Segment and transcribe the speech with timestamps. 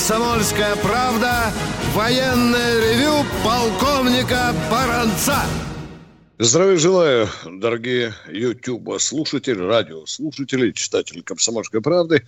[0.00, 1.52] «Комсомольская правда»
[1.94, 5.42] военное ревю полковника Баранца.
[6.38, 12.24] Здравия желаю, дорогие YouTube слушатели, радиослушатели, читатели «Комсомольской правды».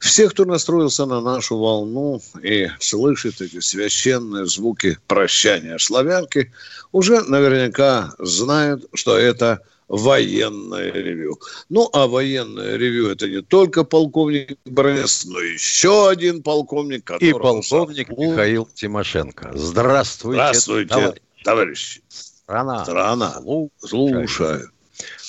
[0.00, 6.52] Все, кто настроился на нашу волну и слышит эти священные звуки прощания славянки,
[6.90, 11.38] уже наверняка знают, что это– военное ревю.
[11.68, 17.28] Ну, а военное ревю это не только полковник Бронец, но еще один полковник, который...
[17.28, 18.32] И полковник забыл...
[18.32, 19.52] Михаил Тимошенко.
[19.54, 21.20] Здравствуйте, Здравствуйте, товарищ.
[21.44, 22.02] товарищи.
[22.08, 22.84] Страна.
[22.84, 23.40] Страна.
[23.78, 24.70] Слушаю.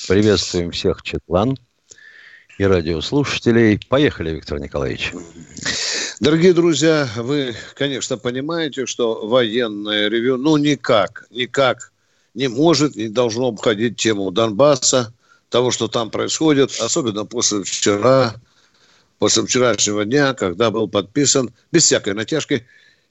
[0.08, 1.58] Приветствуем всех, Четлан
[2.58, 3.80] и радиослушателей.
[3.89, 5.11] Поехали, Виктор Николаевич.
[6.19, 11.92] Дорогие друзья, вы, конечно, понимаете, что военное ревю, ну, никак, никак
[12.38, 15.11] не может, не должно обходить тему Донбасса,
[15.49, 18.35] того, что там происходит, особенно после вчера,
[19.17, 22.67] после вчерашнего дня, когда был подписан, без всякой натяжки,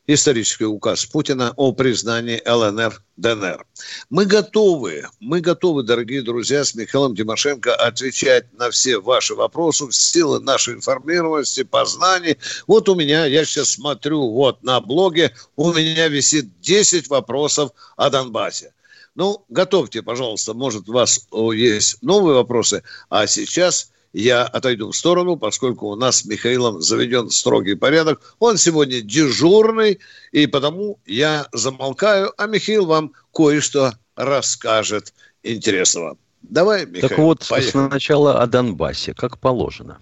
[0.07, 3.67] исторический указ Путина о признании ЛНР, ДНР.
[4.11, 9.93] Мы готовы, мы готовы, дорогие друзья, с Михаилом Тимошенко отвечать на все ваши вопросы в
[9.93, 12.39] силу нашей информированности, познаний.
[12.69, 18.09] Вот у меня, я сейчас смотрю вот на блоге, у меня висит 10 вопросов о
[18.09, 18.73] Донбассе.
[19.17, 25.37] Ну, готовьте, пожалуйста, может, у вас есть новые вопросы, а сейчас я отойду в сторону,
[25.39, 28.35] поскольку у нас с Михаилом заведен строгий порядок.
[28.39, 30.01] Он сегодня дежурный,
[30.33, 36.19] и потому я замолкаю, а Михаил вам кое-что расскажет интересного.
[36.43, 37.89] Давай, Михаил, Так вот, поехали.
[37.89, 39.99] сначала о Донбассе, как положено.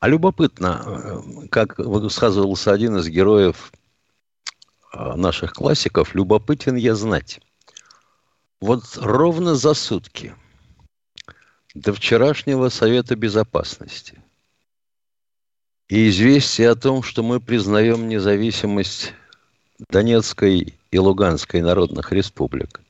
[0.00, 3.72] А любопытно, э, как высказывался один из героев
[4.92, 7.40] э, наших классиков, любопытен я знать.
[8.60, 10.34] Вот ровно за сутки
[11.74, 14.20] до вчерашнего Совета Безопасности.
[15.88, 19.14] И известие о том, что мы признаем независимость
[19.88, 22.80] Донецкой и Луганской народных республик,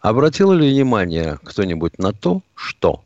[0.00, 3.04] обратил ли внимание кто-нибудь на то, что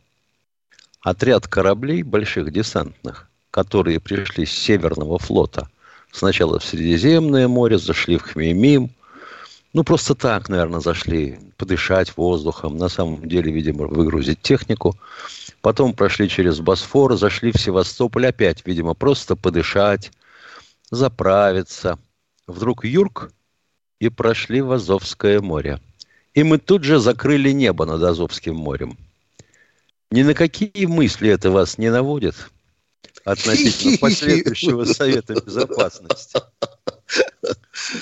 [1.01, 5.69] отряд кораблей больших десантных, которые пришли с Северного флота
[6.13, 8.91] сначала в Средиземное море, зашли в Хмеймим,
[9.73, 12.79] ну, просто так, наверное, зашли подышать воздухом.
[12.79, 14.97] На самом деле, видимо, выгрузить технику.
[15.61, 18.27] Потом прошли через Босфор, зашли в Севастополь.
[18.27, 20.11] Опять, видимо, просто подышать,
[20.91, 21.99] заправиться.
[22.47, 23.31] Вдруг Юрк
[24.01, 25.81] и прошли в Азовское море.
[26.33, 28.97] И мы тут же закрыли небо над Азовским морем.
[30.11, 32.37] Ни на какие мысли это вас не наводит
[33.25, 36.41] относительно последующего Совета Безопасности?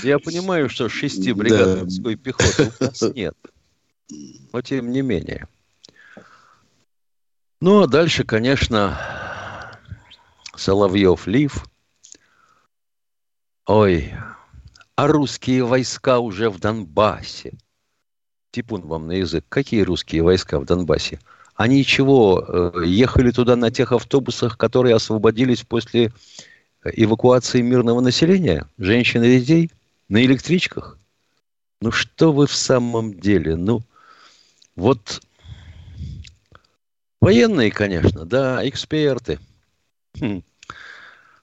[0.03, 1.84] Я понимаю, что шести бригад да.
[1.84, 3.37] морской пехоты у нас нет.
[4.53, 5.48] Но тем не менее.
[7.60, 8.98] Ну, а дальше, конечно,
[10.56, 11.66] Соловьев Лив.
[13.66, 14.14] Ой,
[14.97, 17.58] а русские войска уже в Донбассе.
[18.50, 19.44] Типун вам на язык.
[19.48, 21.20] Какие русские войска в Донбассе?
[21.58, 26.12] Они чего, э, ехали туда на тех автобусах, которые освободились после
[26.84, 29.72] эвакуации мирного населения, женщин и детей,
[30.08, 30.98] на электричках.
[31.80, 33.56] Ну что вы в самом деле?
[33.56, 33.80] Ну,
[34.76, 35.20] вот
[37.20, 39.40] военные, конечно, да, эксперты.
[40.20, 40.44] Хм.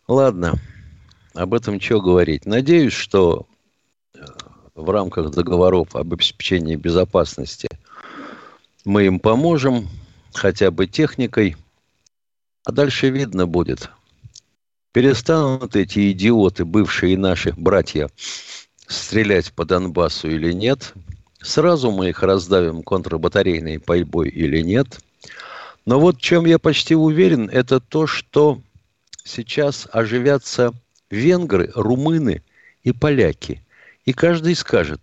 [0.08, 0.53] Ладно,
[1.34, 2.46] об этом что говорить.
[2.46, 3.47] Надеюсь, что
[4.14, 4.24] э,
[4.76, 7.68] в рамках договоров об обеспечении безопасности
[8.86, 9.90] мы им поможем
[10.35, 11.56] хотя бы техникой,
[12.63, 13.90] а дальше видно будет–
[14.96, 18.09] Перестанут эти идиоты, бывшие наши братья,
[18.88, 20.93] стрелять по Донбассу или нет?
[21.41, 25.02] Сразу мы их раздавим контрбатарейной пальбой или нет?
[25.85, 28.61] Но вот чем я почти уверен, это то, что
[29.26, 30.72] сейчас оживятся
[31.09, 32.41] венгры, румыны
[32.84, 33.61] и поляки.
[34.05, 35.02] И каждый скажет,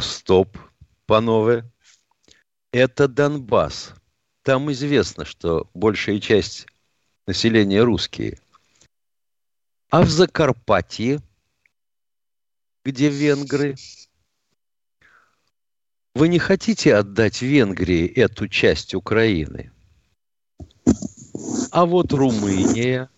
[0.00, 0.56] стоп,
[1.04, 1.70] панове,
[2.72, 3.94] это Донбасс.
[4.42, 6.66] Там известно, что большая часть
[7.26, 8.40] населения русские.
[9.90, 11.20] А в Закарпатье,
[12.84, 13.76] где венгры,
[16.14, 19.72] вы не хотите отдать Венгрии эту часть Украины?
[21.70, 23.08] А вот Румыния,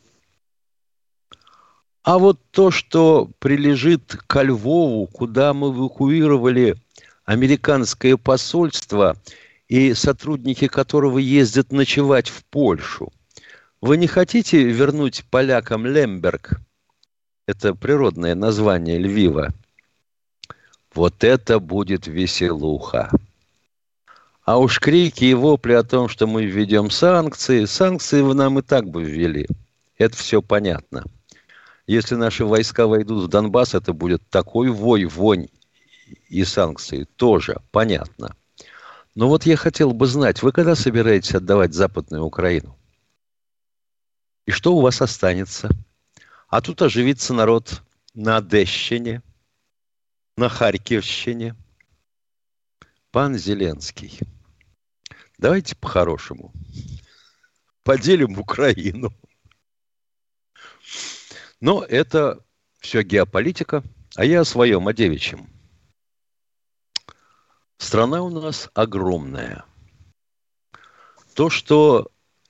[2.02, 6.76] А вот то, что прилежит ко Львову, куда мы эвакуировали
[7.30, 9.16] американское посольство
[9.68, 13.12] и сотрудники которого ездят ночевать в Польшу,
[13.80, 16.60] вы не хотите вернуть полякам Лемберг?
[17.46, 19.54] Это природное название Львива.
[20.92, 23.12] Вот это будет веселуха.
[24.44, 28.62] А уж крики и вопли о том, что мы введем санкции, санкции вы нам и
[28.62, 29.46] так бы ввели.
[29.98, 31.04] Это все понятно.
[31.86, 35.46] Если наши войска войдут в Донбасс, это будет такой вой, вонь
[36.28, 37.04] и санкции.
[37.16, 38.36] Тоже понятно.
[39.14, 42.78] Но вот я хотел бы знать, вы когда собираетесь отдавать Западную Украину?
[44.46, 45.68] И что у вас останется?
[46.48, 47.82] А тут оживится народ
[48.14, 49.22] на Одещине,
[50.36, 51.54] на Харьковщине.
[53.10, 54.18] Пан Зеленский,
[55.38, 56.52] давайте по-хорошему.
[57.82, 59.12] Поделим Украину.
[61.60, 62.44] Но это
[62.78, 63.82] все геополитика,
[64.14, 65.48] а я о своем, о девичьем.
[67.80, 69.64] Страна у нас огромная.
[71.34, 72.08] То, что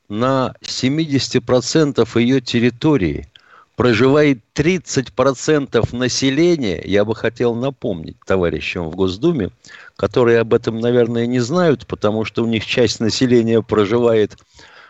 [0.08, 3.28] на 70% ее территории
[3.76, 9.50] проживает 30% населения, я бы хотел напомнить товарищам в Госдуме,
[9.94, 14.36] которые об этом, наверное, не знают, потому что у них часть населения проживает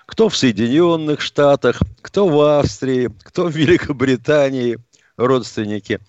[0.06, 4.78] кто в Соединенных Штатах, кто в Австрии, кто в Великобритании,
[5.16, 6.00] родственники.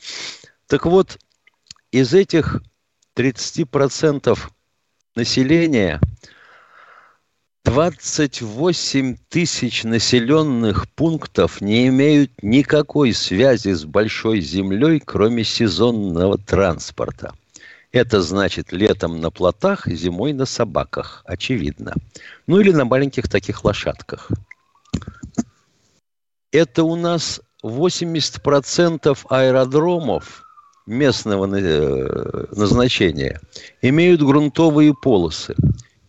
[0.66, 1.20] Так вот,
[1.92, 2.62] из этих
[3.22, 4.36] 30%
[5.16, 6.02] населения
[7.66, 17.36] 28 тысяч населенных пунктов не имеют никакой связи с большой землей, кроме сезонного транспорта.
[17.92, 21.94] Это значит летом на плотах, зимой на собаках, очевидно.
[22.48, 24.32] Ну или на маленьких таких лошадках.
[26.52, 30.44] Это у нас 80% аэродромов
[30.86, 33.40] местного э, назначения
[33.82, 35.56] имеют грунтовые полосы.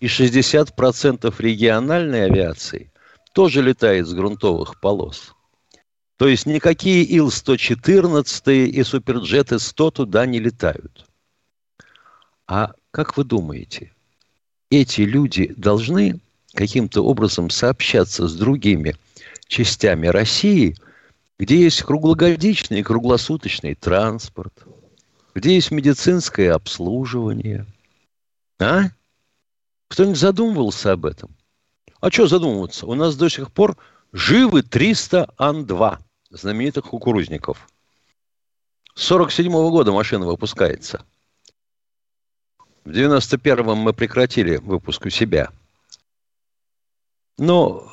[0.01, 2.91] И 60% региональной авиации
[3.33, 5.35] тоже летает с грунтовых полос.
[6.17, 11.07] То есть никакие Ил-114 и Суперджеты-100 туда не летают.
[12.47, 13.93] А как вы думаете,
[14.71, 16.21] эти люди должны
[16.55, 18.97] каким-то образом сообщаться с другими
[19.47, 20.77] частями России,
[21.43, 24.65] где есть круглогодичный и круглосуточный транспорт,
[25.35, 27.67] где есть медицинское обслуживание.
[28.61, 28.83] А?
[29.89, 31.35] Кто-нибудь задумывался об этом?
[32.01, 32.87] А что задумываться?
[32.87, 33.77] У нас до сих пор
[34.13, 35.99] живы 300 Ан-2,
[36.31, 37.69] знаменитых кукурузников.
[38.95, 41.05] С 47 -го года машина выпускается–
[42.85, 45.51] в 91-м мы прекратили выпуск у себя.
[47.37, 47.93] Но,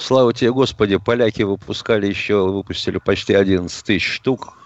[0.00, 4.56] слава тебе, Господи, поляки выпускали еще, выпустили почти 11 тысяч штук.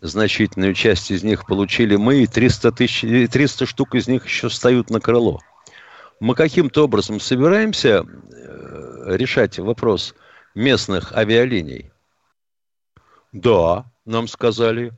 [0.00, 4.90] Значительную часть из них получили мы, и 300, тысяч, 300 штук из них еще встают
[4.90, 5.40] на крыло.
[6.20, 10.14] Мы каким-то образом собираемся э, решать вопрос
[10.54, 11.90] местных авиалиний?
[13.32, 14.92] Да, нам сказали.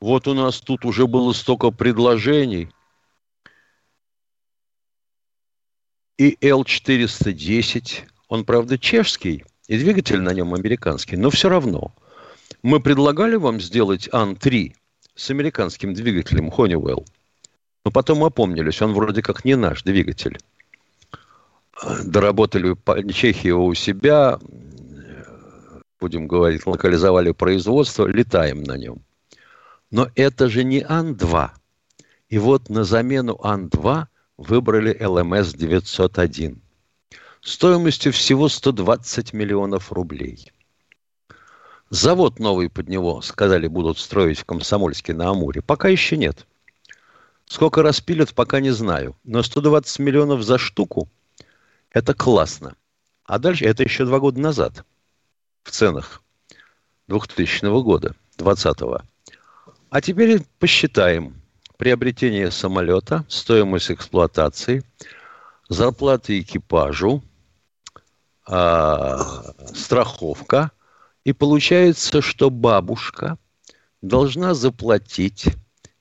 [0.00, 2.70] Вот у нас тут уже было столько предложений–
[6.22, 8.08] и L410.
[8.32, 11.92] Он, правда, чешский, и двигатель на нем американский, но все равно.
[12.62, 14.72] Мы предлагали вам сделать Ан-3
[15.14, 17.04] с американским двигателем Honeywell.
[17.84, 20.38] Но потом опомнились, он вроде как не наш двигатель.
[22.04, 22.74] Доработали
[23.12, 24.38] Чехию у себя,
[26.00, 29.02] будем говорить, локализовали производство, летаем на нем.
[29.90, 31.50] Но это же не Ан-2.
[32.30, 34.06] И вот на замену Ан-2
[34.38, 36.62] выбрали ЛМС 901
[37.42, 40.52] стоимостью всего 120 миллионов рублей.
[41.90, 45.60] Завод новый под него, сказали, будут строить в Комсомольске на Амуре.
[45.60, 46.46] Пока еще нет.
[47.44, 49.14] Сколько распилят, пока не знаю.
[49.24, 51.08] Но 120 миллионов за штуку–
[51.90, 52.76] это классно.
[53.24, 54.84] А дальше, это еще два года назад,
[55.62, 56.22] в ценах
[57.08, 59.06] 2000 года, 2020.
[59.90, 61.34] А теперь посчитаем,
[61.76, 64.82] приобретение самолета, стоимость эксплуатации,
[65.68, 67.22] зарплаты экипажу,
[68.48, 69.18] э,
[69.74, 70.70] страховка.
[71.24, 73.38] И получается, что бабушка
[74.00, 75.46] должна заплатить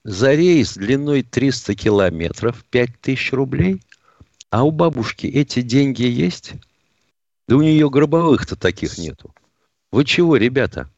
[0.03, 3.81] за рейс длиной 300 километров 5000 рублей,
[4.49, 6.53] а у бабушки эти деньги есть?
[7.47, 9.33] Да у нее гробовых-то таких нету.
[9.91, 10.89] Вы чего, ребята?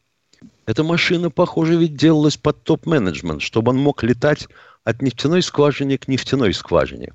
[0.66, 4.48] Эта машина, похоже, ведь делалась под топ-менеджмент, чтобы он мог летать
[4.82, 7.12] от нефтяной скважины к нефтяной скважине.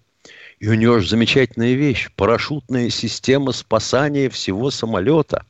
[0.60, 5.46] И у него же замечательная вещь– парашютная система спасания всего самолета.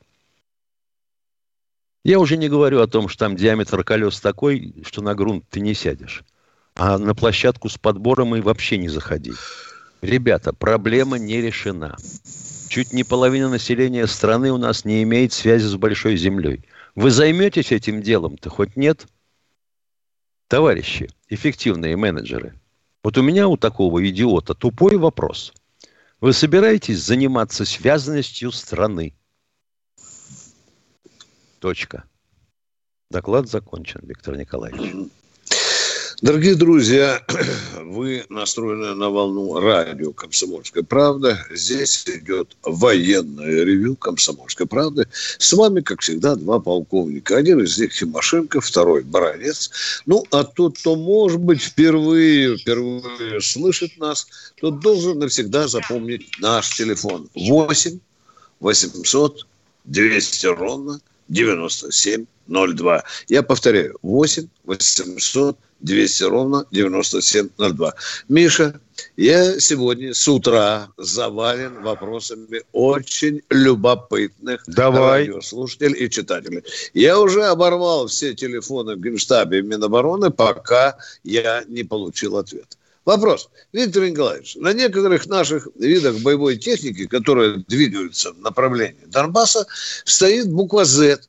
[2.03, 5.61] Я уже не говорю о том, что там диаметр колес такой, что на грунт ты
[5.61, 6.23] не сядешь.
[6.75, 9.33] А на площадку с подбором и вообще не заходи.
[10.01, 11.97] Ребята, проблема не решена.
[12.69, 16.63] Чуть не половина населения страны у нас не имеет связи с большой землей.
[16.93, 19.07] Вы займетесь этим делом-то, хоть нет?
[20.47, 22.58] Товарищи, эффективные менеджеры,
[23.03, 25.53] вот у меня у такого идиота тупой вопрос.
[26.19, 29.15] Вы собираетесь заниматься связанностью страны?
[31.59, 32.03] Точка.
[33.09, 35.09] Доклад закончен, Виктор Николаевич.
[36.21, 37.23] Дорогие друзья,
[37.81, 41.39] вы настроены на волну радио «Комсомольская правда».
[41.49, 45.07] Здесь идет военное ревю «Комсомольской правды».
[45.13, 47.37] С вами, как всегда, два полковника.
[47.37, 49.71] Один из них Тимошенко, второй Баранец.
[50.05, 54.27] Ну, а тот, кто, может быть, впервые, впервые слышит нас,
[54.59, 57.29] тот должен навсегда запомнить наш телефон.
[57.33, 57.97] 8
[58.59, 59.47] 800
[59.85, 60.99] 200 ровно
[61.29, 63.03] 9702.
[63.27, 67.93] Я повторяю, 8 800 200 ровно 9702.
[68.27, 68.79] Миша,
[69.15, 75.27] я сегодня с утра завален вопросами очень любопытных Давай.
[75.27, 76.63] радиослушателей и читателей.
[76.93, 82.77] Я уже оборвал все телефоны в Генштабе Минобороны, пока я не получил ответ.
[83.09, 83.49] Вопрос.
[83.73, 89.65] Виктор Николаевич, на некоторых наших видах боевой техники, которые двигаются в направлении Донбасса,
[90.05, 91.19] стоит буква «З»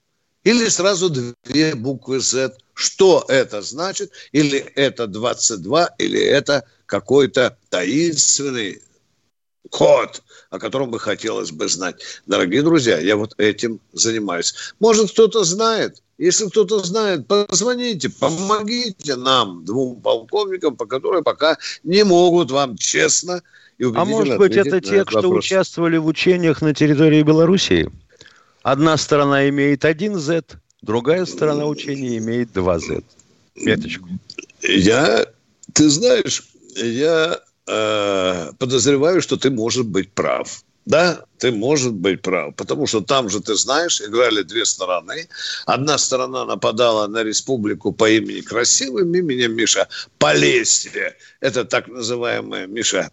[0.45, 2.53] или сразу две буквы «З».
[2.75, 4.13] Что это значит?
[4.33, 8.83] Или это 22, или это какой-то таинственный
[9.71, 12.03] код, о котором бы хотелось бы знать.
[12.27, 14.55] Дорогие друзья, я вот этим занимаюсь.
[14.81, 16.03] Может, кто-то знает?
[16.21, 23.43] Если кто-то знает, позвоните, помогите нам, двум полковникам, по которые пока не могут вам честно
[23.79, 25.47] и А может быть, это те, кто вопрос.
[25.47, 27.91] участвовали в учениях на территории Белоруссии?
[28.63, 30.45] Одна сторона имеет один Z,
[30.83, 33.01] другая сторона учения имеет два Z.
[33.55, 34.07] Меточку.
[34.63, 35.25] Я,
[35.73, 36.43] ты знаешь,
[36.77, 40.63] я э, подозреваю, что ты может быть прав.
[40.87, 45.29] Да, ты может быть прав, потому что там же, ты знаешь, играли две стороны.
[45.67, 51.17] Одна сторона нападала на республику по имени красивым именем Миша Полесье.
[51.41, 53.11] Это так называемая, Миша,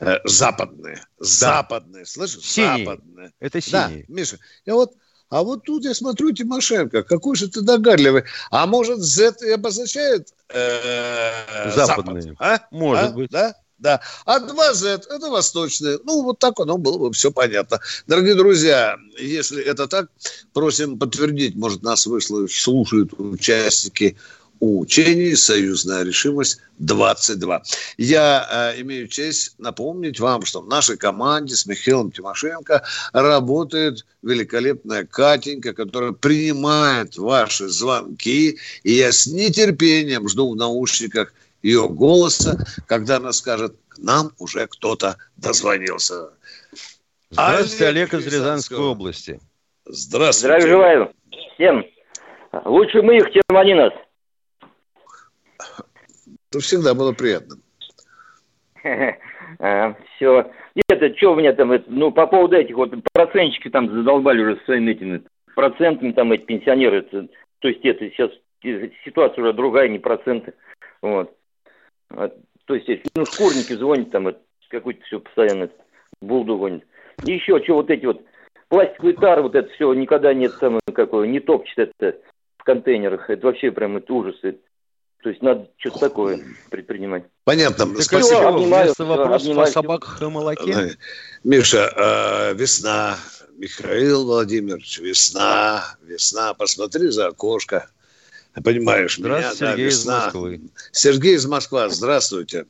[0.00, 0.96] э, западные.
[1.18, 1.24] Да.
[1.24, 2.42] Западные, слышишь?
[2.42, 2.86] Синие.
[2.86, 3.32] Западные.
[3.38, 4.04] Это синие.
[4.08, 4.38] Да, Миша.
[4.64, 4.94] Я вот
[5.30, 8.24] а вот тут я смотрю Тимошенко, какой же ты догадливый.
[8.50, 12.36] А может, Z и обозначает э, западные?
[12.38, 12.60] А?
[12.70, 13.10] Может а?
[13.10, 13.30] быть.
[13.30, 13.54] Да?
[13.84, 14.00] Да.
[14.24, 15.98] А 2Z– это восточные.
[16.04, 17.80] Ну, вот так оно было бы все понятно.
[18.06, 20.08] Дорогие друзья, если это так,
[20.54, 24.16] просим подтвердить, может, нас выслушают, слушают участники
[24.60, 27.60] учений «Союзная решимость 22».
[27.98, 35.04] Я э, имею честь напомнить вам, что в нашей команде с Михаилом Тимошенко работает великолепная
[35.04, 41.34] Катенька, которая принимает ваши звонки, и я с нетерпением жду в наушниках
[41.64, 46.34] ее голоса, когда она скажет, к нам уже кто-то дозвонился.
[47.30, 49.40] Здравствуйте, Олег, Олег из Рязанской области.
[49.86, 50.60] Здравствуйте.
[50.60, 51.12] Здравия желаю
[51.54, 51.84] всем.
[52.66, 53.92] Лучше мы их, чем они нас.
[56.50, 57.56] Это всегда было приятно.
[60.16, 60.52] Все.
[60.88, 64.92] Это что у меня там, ну, по поводу этих вот процентчики там задолбали уже своими
[64.92, 65.22] этими
[65.54, 68.30] процентами, там эти пенсионеры, то есть это сейчас
[69.04, 70.52] ситуация уже другая, не проценты.
[71.00, 71.34] Вот.
[72.16, 72.30] А,
[72.66, 74.34] то есть, ну, шкурники звонят там,
[74.68, 75.70] какой-то все постоянно
[76.20, 76.84] булду гонит.
[77.24, 78.22] И еще, что вот эти вот
[78.68, 82.18] пластиковые тары, вот это все никогда нет там какое, не топчет это
[82.58, 83.30] в контейнерах.
[83.30, 84.36] Это вообще прям это ужас.
[84.42, 84.58] Это
[85.22, 86.38] то есть надо что-то такое
[86.70, 87.24] предпринимать.
[87.44, 87.86] Понятно.
[87.86, 88.20] Так Спасибо.
[88.20, 89.68] Все, обнимаю, Вместо вопросов обнимаю.
[89.68, 90.96] о собаках и молоке.
[91.44, 93.16] Миша, э, весна.
[93.56, 96.52] Михаил Владимирович, весна, весна.
[96.52, 97.88] Посмотри за окошко.
[98.62, 100.18] Понимаешь, Здравствуйте, меня, Сергей да, весна.
[100.18, 100.60] из Москвы.
[100.92, 102.66] Сергей из Москвы, здравствуйте.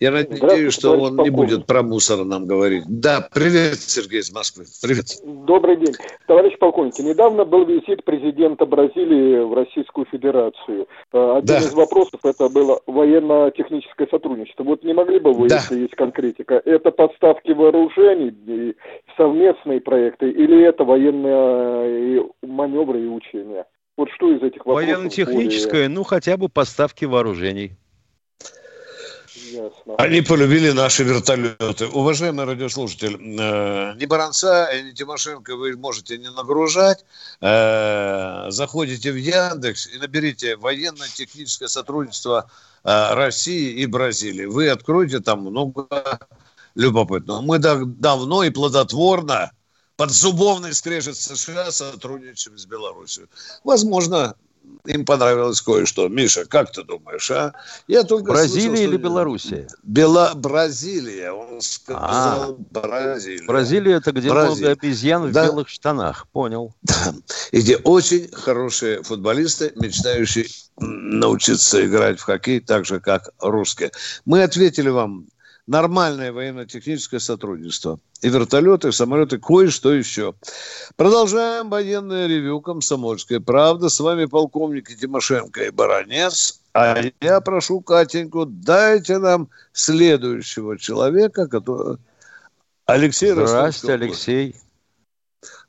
[0.00, 2.84] Я надеюсь, что он не будет про мусор нам говорить.
[2.88, 4.64] Да, привет, Сергей из Москвы.
[4.82, 5.06] Привет.
[5.22, 5.94] Добрый день.
[6.26, 10.88] Товарищ полковник, недавно был визит президента Бразилии в Российскую Федерацию.
[11.12, 11.58] Э, один да.
[11.58, 14.64] из вопросов это было военно-техническое сотрудничество.
[14.64, 15.56] Вот не могли бы вы, да.
[15.56, 18.74] если есть конкретика, это подставки вооружений,
[19.16, 23.66] совместные проекты, или это военные маневры и учения?
[24.00, 24.88] Вот что из этих вопросов?
[24.88, 25.88] Военно-техническое, более...
[25.90, 27.76] ну хотя бы поставки вооружений.
[29.52, 29.94] Ясно.
[29.98, 31.86] Они полюбили наши вертолеты.
[31.86, 37.04] Уважаемый радиослушатель, э, ни Баранца, ни Тимошенко вы можете не нагружать.
[37.42, 42.50] Э, заходите в Яндекс и наберите военно-техническое сотрудничество
[42.82, 44.46] э, России и Бразилии.
[44.46, 45.88] Вы откроете там много
[46.74, 47.42] любопытного.
[47.42, 49.50] Мы давно и плодотворно
[50.00, 53.28] под зубовный скрежет США сотрудничаем с Беларусью.
[53.64, 54.34] Возможно,
[54.86, 56.08] им понравилось кое-что.
[56.08, 57.52] Миша, как ты думаешь, а?
[57.86, 59.68] Я только Бразилия слышал, или Белоруссия?
[59.82, 60.32] Бела...
[60.34, 63.46] Бразилия, он сказал а, Бразилия.
[63.46, 64.68] Бразилия это где Бразилия.
[64.68, 65.42] много обезьян да.
[65.42, 66.72] в белых штанах, понял.
[66.80, 67.14] Да.
[67.52, 70.46] И где очень хорошие футболисты, мечтающие
[70.78, 73.92] научиться играть в хоккей так же, как русские.
[74.24, 75.26] Мы ответили вам
[75.70, 78.00] нормальное военно-техническое сотрудничество.
[78.22, 80.34] И вертолеты, и самолеты, кое-что еще.
[80.96, 83.88] Продолжаем военное ревю «Комсомольская правда».
[83.88, 86.60] С вами полковник Тимошенко и Баранец.
[86.74, 91.98] А я прошу Катеньку, дайте нам следующего человека, который...
[92.86, 94.56] Алексей Здравствуйте, Алексей.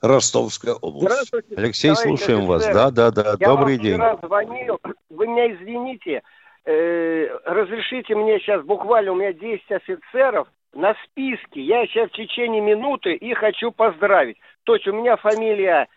[0.01, 1.13] Ростовская область.
[1.13, 1.55] Здравствуйте.
[1.55, 2.65] Алексей, слушаем вас.
[2.65, 3.35] Да, да, да.
[3.39, 3.99] Я Добрый день.
[3.99, 4.79] Я звонил.
[5.11, 6.23] Вы меня извините.
[6.65, 11.61] Э, разрешите мне сейчас, буквально у меня 10 офицеров на списке.
[11.61, 14.37] Я сейчас в течение минуты и хочу поздравить.
[14.63, 15.87] То есть у меня фамилия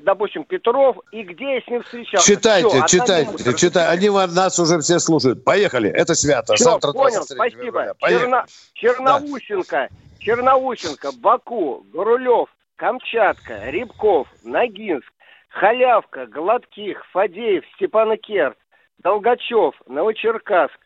[0.00, 2.26] допустим, Петров, и где я с ним встречался.
[2.26, 3.90] Читайте, Все, читайте, читайте.
[3.90, 5.44] Они нас уже все слушают.
[5.44, 6.54] Поехали, это свято.
[6.54, 7.94] Все, Завтра понял, спасибо.
[8.00, 8.44] Черно...
[8.74, 9.96] Черноусенко, да.
[10.18, 15.12] Черноусенко, Баку, Горулев, Камчатка, Рябков, Ногинск,
[15.48, 18.56] Халявка, Гладких, Фадеев, Степанакер,
[18.98, 20.78] Долгачев, Новочеркасск,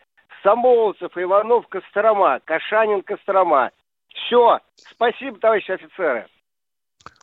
[0.43, 3.71] Самолцев, Иванов, Кострома, Кашанин, Кострома.
[4.09, 4.61] Все.
[4.77, 6.27] Спасибо, товарищи офицеры.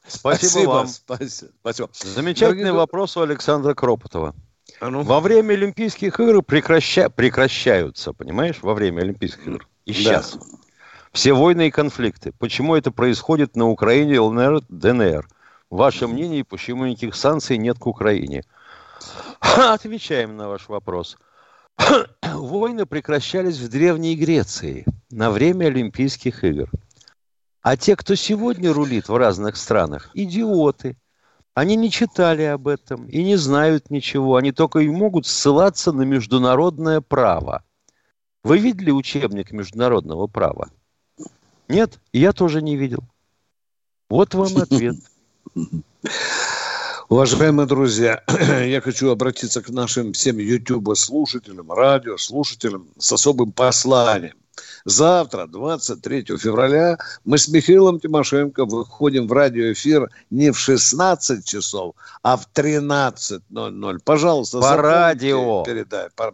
[0.06, 0.88] Спасибо, спасибо вам.
[0.88, 1.52] Спасибо.
[1.62, 1.90] спасибо.
[1.94, 2.74] Замечательный Дорогие...
[2.74, 4.36] вопрос у Александра Кропотова.
[4.80, 5.02] А ну.
[5.02, 7.10] Во время Олимпийских игр прекраща...
[7.10, 9.68] прекращаются, понимаешь, во время Олимпийских игр.
[9.86, 10.36] И сейчас.
[10.36, 10.42] Да.
[11.14, 12.34] Все войны и конфликты.
[12.34, 15.28] Почему это происходит на Украине, ЛНР, ДНР?
[15.70, 18.44] Ваше мнение, почему никаких санкций нет к Украине?
[19.42, 21.18] Отвечаем на ваш вопрос.
[22.22, 26.70] Войны прекращались в Древней Греции на время Олимпийских игр.
[27.62, 30.98] А те, кто сегодня рулит в разных странах, идиоты.
[31.56, 34.36] Они не читали об этом и не знают ничего.
[34.36, 37.64] Они только и могут ссылаться на международное право.
[38.44, 40.70] Вы видели учебник международного права?
[41.70, 42.00] Нет?
[42.12, 43.04] Я тоже не видел.
[44.10, 44.96] Вот вам ответ.
[47.14, 48.24] Уважаемые друзья,
[48.66, 54.34] я хочу обратиться к нашим всем YouTube-слушателям, радиослушателям с особым посланием.
[54.84, 62.36] Завтра, 23 февраля, мы с Михаилом Тимошенко выходим в радиоэфир не в 16 часов, а
[62.36, 64.00] в 13.00.
[64.04, 65.64] Пожалуйста, по радио.
[65.66, 66.08] Передай.
[66.16, 66.34] По,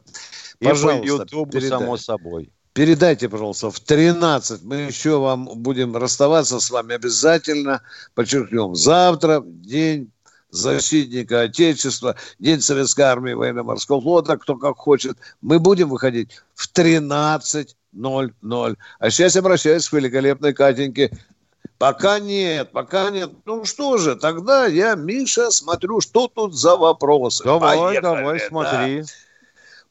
[0.62, 1.70] И пожалуйста, по YouTube, передай.
[1.72, 2.54] само собой.
[2.72, 7.82] Передайте, пожалуйста, в 13 мы еще вам будем расставаться с вами обязательно.
[8.15, 10.10] Подчеркнем, завтра день
[10.50, 15.18] защитника Отечества, День Советской Армии Военно-Морского флота, кто как хочет.
[15.42, 18.78] Мы будем выходить в 13.00.
[19.00, 21.12] А сейчас обращаюсь к великолепной Катеньке.
[21.78, 23.32] Пока нет, пока нет.
[23.46, 27.44] Ну что же, тогда я, Миша, смотрю, что тут за вопросы.
[27.44, 29.02] Давай, Поехали, давай, смотри.
[29.02, 29.08] Да.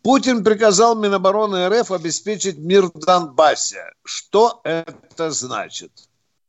[0.02, 3.82] Путин приказал Минобороны РФ обеспечить мир в Донбассе.
[4.04, 5.90] Что это значит?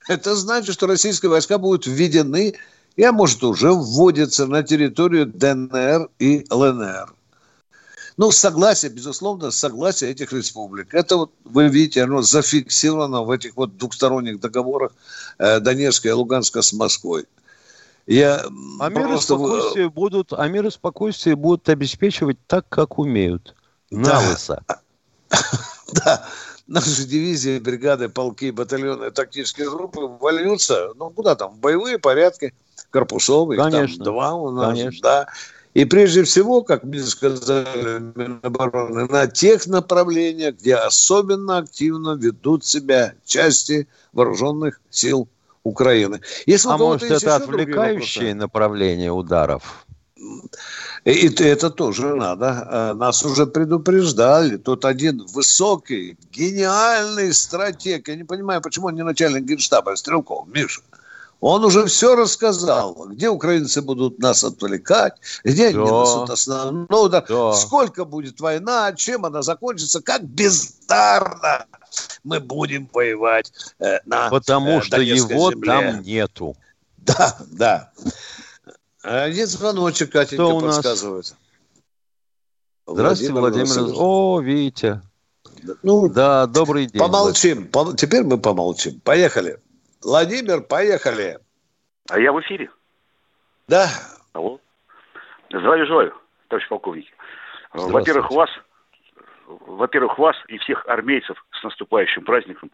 [0.07, 2.55] Это значит, что российские войска будут введены
[2.99, 7.13] и, а может, уже вводится на территорию ДНР и ЛНР.
[8.17, 10.93] Ну, согласие, безусловно, согласие этих республик.
[10.93, 14.91] Это вот, вы видите, оно зафиксировано в этих вот двухсторонних договорах
[15.37, 17.25] э, Донецка и Луганска с Москвой.
[18.05, 18.43] Я
[18.81, 19.35] а мир, просто...
[19.35, 23.55] и спокойствие будут, а мир и спокойствие будут обеспечивать так, как умеют.
[23.89, 24.21] На
[24.57, 24.81] да.
[25.93, 26.27] Да
[26.69, 32.53] наши дивизии, бригады, полки, батальоны, тактические группы вольются, ну, куда там, в боевые порядки
[32.89, 33.97] корпусов, их Конечно.
[33.97, 34.99] там два у нас, Конечно.
[35.01, 35.27] да.
[35.73, 43.13] И прежде всего, как мне сказали Минобороны, на тех направлениях, где особенно активно ведут себя
[43.23, 45.27] части вооруженных сил
[45.63, 46.21] Украины.
[46.45, 49.85] Если а может, это отвлекающие направления ударов?
[51.05, 52.67] И это тоже надо.
[52.69, 54.57] Э, нас уже предупреждали.
[54.57, 58.07] Тут один высокий, гениальный стратег.
[58.09, 60.81] Я не понимаю, почему он не начальник генштаба, а Стрелков, Миша.
[61.41, 67.53] Он уже все рассказал, где украинцы будут нас отвлекать, где они несут основной удар, да.
[67.53, 71.65] сколько будет война, чем она закончится, как бездарно
[72.23, 75.65] мы будем воевать э, на Потому э, что его земле.
[75.65, 76.55] там нету.
[76.97, 77.91] Да, да.
[79.01, 80.75] Один звоночек, Катенька, Кто у нас?
[80.75, 81.35] подсказывает.
[82.85, 83.65] Здравствуйте, Владимир.
[83.65, 83.95] Владимир.
[83.97, 85.01] О, Витя.
[85.83, 86.99] Ну, да, добрый день.
[86.99, 87.67] Помолчим.
[87.67, 87.93] По...
[87.93, 88.99] Теперь мы помолчим.
[89.01, 89.59] Поехали.
[90.01, 91.39] Владимир, поехали.
[92.09, 92.69] А я в эфире?
[93.67, 93.87] Да.
[94.33, 94.59] Алло.
[95.49, 96.13] Здравия желаю,
[96.47, 97.07] товарищ полковник.
[97.73, 98.49] Во-первых, вас,
[99.45, 102.71] во-первых, вас и всех армейцев с наступающим праздником.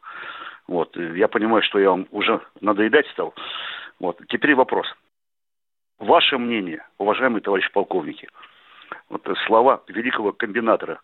[0.68, 0.96] Вот.
[0.96, 3.34] Я понимаю, что я вам уже надоедать стал.
[4.00, 4.22] Вот.
[4.28, 4.88] Теперь вопрос.
[5.98, 8.30] Ваше мнение, уважаемые товарищи полковники,
[9.10, 11.00] вот слова великого комбинатора.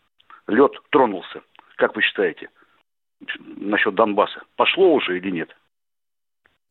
[0.47, 1.41] Лед тронулся.
[1.77, 2.49] Как вы считаете?
[3.39, 4.43] Насчет Донбасса.
[4.55, 5.55] Пошло уже или нет?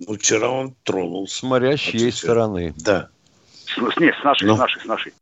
[0.07, 1.39] Ну, вчера он тронулся.
[1.39, 2.75] Смотря с чьей стороны.
[2.79, 3.09] Да.
[3.67, 4.57] С, нет, с нашей, Но...
[4.57, 5.13] с нашей, с нашей.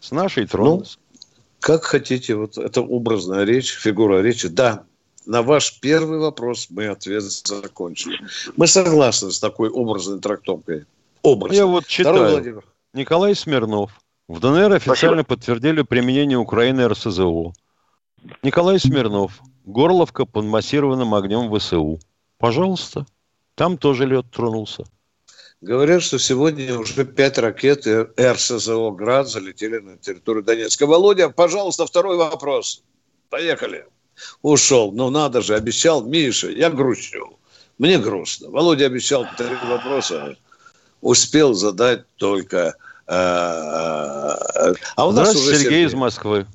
[0.00, 0.98] С нашей тронулся.
[1.12, 1.18] Ну,
[1.60, 4.48] как хотите, вот это образная речь, фигура речи.
[4.48, 4.84] Да,
[5.26, 8.18] на ваш первый вопрос мы ответ закончили.
[8.56, 10.86] Мы согласны с такой образной трактовкой.
[11.22, 11.54] Образ.
[11.54, 12.62] Я вот читаю.
[12.94, 13.90] Николай Смирнов.
[14.28, 15.24] В ДНР официально Спасибо.
[15.24, 17.52] подтвердили применение Украины РСЗО.
[18.42, 19.40] Николай Смирнов.
[19.64, 21.98] Горловка под массированным огнем ВСУ.
[22.38, 23.04] Пожалуйста.
[23.58, 24.84] Там тоже лед тронулся.
[25.60, 30.86] Говорят, что сегодня уже пять ракет РСЗО «Град» залетели на территорию Донецка.
[30.86, 32.84] Володя, пожалуйста, второй вопрос.
[33.30, 33.84] Поехали.
[34.42, 34.92] Ушел.
[34.92, 36.50] Ну, надо же, обещал Миша.
[36.50, 37.36] Я грущу.
[37.78, 38.48] Мне грустно.
[38.48, 40.36] Володя обещал три вопроса.
[41.00, 42.76] Успел задать только...
[43.08, 46.46] Э, э, а у нас уже Сергей, Сергей из Москвы.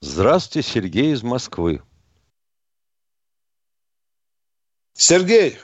[0.00, 1.82] Здравствуйте, Сергей из Москвы.
[4.92, 5.58] Сергей,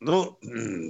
[0.00, 0.38] ну,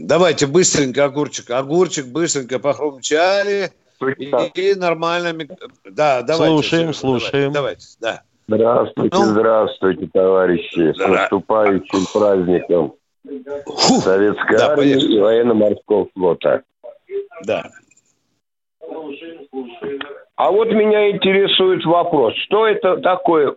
[0.03, 1.51] давайте быстренько огурчик.
[1.51, 3.73] Огурчик быстренько похрумчали.
[4.19, 5.47] И, и нормально.
[5.85, 6.53] Да, давайте.
[6.53, 7.53] Слушаем, слушаем.
[7.53, 8.23] Давайте, да.
[8.49, 10.92] Здравствуйте, ну, здравствуйте, товарищи.
[10.92, 12.95] С наступающим праздником
[13.66, 16.62] Фу, Советской да, армии и военно-морского флота.
[17.45, 17.71] Да.
[20.37, 23.55] А вот меня интересует вопрос, что это такое?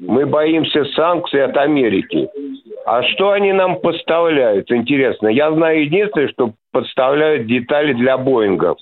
[0.00, 2.28] Мы боимся санкций от Америки.
[2.86, 4.70] А что они нам поставляют?
[4.70, 5.28] Интересно.
[5.28, 8.78] Я знаю единственное, что подставляют детали для Боингов.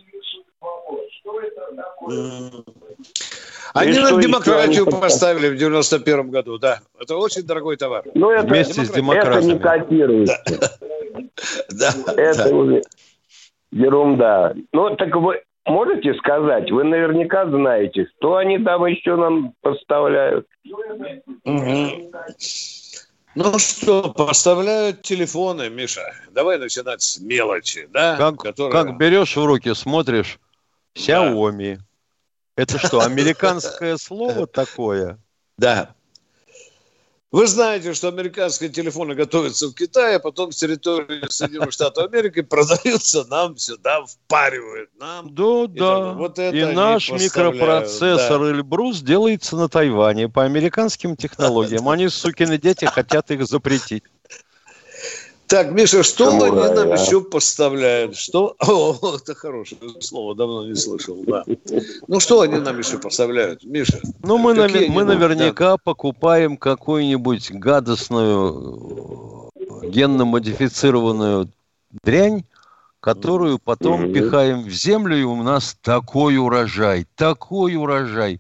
[3.72, 5.00] Они нам демократию они...
[5.00, 6.80] поставили в 91 году, да.
[7.00, 8.04] Это очень дорогой товар.
[8.14, 9.36] Ну, это, Вместе с демократами.
[9.36, 10.44] Это не котируется.
[11.70, 11.92] Да.
[12.16, 12.82] Это уже
[13.72, 14.52] ерунда.
[14.72, 15.40] Ну, так вы
[15.70, 20.46] можете сказать, вы наверняка знаете, что они там еще нам поставляют?
[23.36, 26.02] Ну что, поставляют телефоны, Миша.
[26.32, 28.16] Давай начинать с мелочи, да?
[28.16, 28.84] Как, которая...
[28.84, 30.38] как берешь в руки, смотришь,
[30.96, 31.76] Xiaomi.
[31.76, 31.82] Да.
[32.56, 35.18] Это что, американское слово такое?
[35.56, 35.94] Да.
[37.32, 42.42] Вы знаете, что американские телефоны готовятся в Китае, а потом с территории Соединенных Штатов Америки
[42.42, 45.32] продаются нам сюда, впаривают нам.
[45.32, 46.12] Да, и да.
[46.14, 48.50] Вот это и наш микропроцессор да.
[48.50, 51.88] Эльбрус делается на Тайване по американским технологиям.
[51.88, 54.02] Они, сукины дети, хотят их запретить.
[55.50, 56.94] Так, Миша, что Самурай, они нам а?
[56.94, 58.16] еще поставляют?
[58.16, 58.54] Что?
[58.60, 61.44] О, это хорошее слово, давно не слышал, да.
[62.06, 64.00] Ну, что они нам еще поставляют, Миша?
[64.22, 65.76] Ну, мы, на, мы наверняка да.
[65.82, 69.50] покупаем какую-нибудь гадостную
[69.82, 71.48] генно-модифицированную
[72.04, 72.44] дрянь,
[73.00, 74.12] которую потом mm-hmm.
[74.12, 78.38] пихаем в землю, и у нас такой урожай, такой урожай.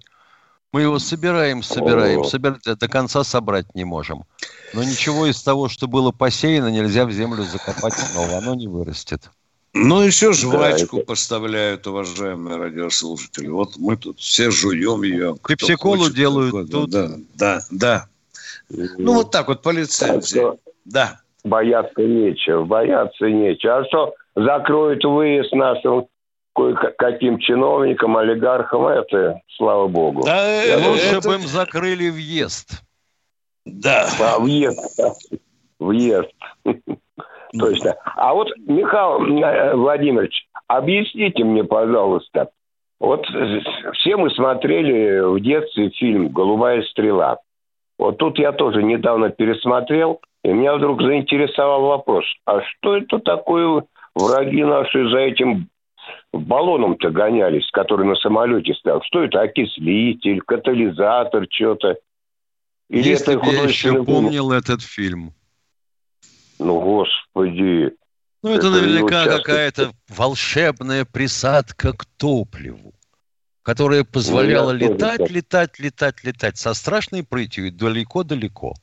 [0.72, 4.24] Мы его собираем, собираем, собираем, до конца собрать не можем.
[4.72, 8.38] Но ничего из того, что было посеяно, нельзя в землю закопать снова.
[8.38, 9.30] Оно не вырастет.
[9.72, 11.06] Ну, еще жвачку да, это...
[11.06, 13.48] поставляют, уважаемые радиослушатели.
[13.48, 15.36] Вот мы тут все жуем ее.
[15.46, 16.90] Пепсиколу делают такой, тут.
[16.90, 18.06] Да, да, да.
[18.68, 20.42] Ну, вот так вот по лицензии.
[20.84, 21.20] Да.
[21.44, 23.78] Бояться нечего, бояться нечего.
[23.78, 26.06] А что, закроют выезд нашим
[26.54, 30.22] кое-каким чиновникам, олигархам, это, слава богу.
[30.24, 31.28] Да, Я лучше это...
[31.28, 32.82] бы им закрыли въезд.
[33.64, 34.06] Да.
[34.20, 35.00] А, въезд.
[35.78, 36.30] Въезд.
[37.58, 37.96] Точно.
[38.16, 42.50] А вот, Михаил э, Владимирович, объясните мне, пожалуйста,
[43.00, 47.38] вот все мы смотрели в детстве фильм «Голубая стрела».
[47.98, 53.84] Вот тут я тоже недавно пересмотрел, и меня вдруг заинтересовал вопрос, а что это такое
[54.14, 55.68] враги наши за этим
[56.32, 59.02] баллоном-то гонялись, который на самолете стоял?
[59.02, 61.96] Что это, окислитель, катализатор, что-то?
[62.88, 65.32] Или Если бы я еще помнил этот фильм.
[66.58, 67.92] Ну, господи.
[68.42, 72.92] Ну, это, это наверняка какая-то волшебная присадка к топливу,
[73.62, 78.74] которая позволяла ну, летать, летать, летать, летать со страшной прытью далеко-далеко.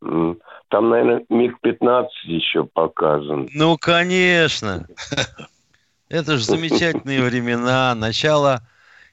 [0.00, 3.48] Там, наверное, МиГ-15 еще показан.
[3.52, 4.86] Ну, конечно.
[6.12, 8.60] Это же замечательные времена, начало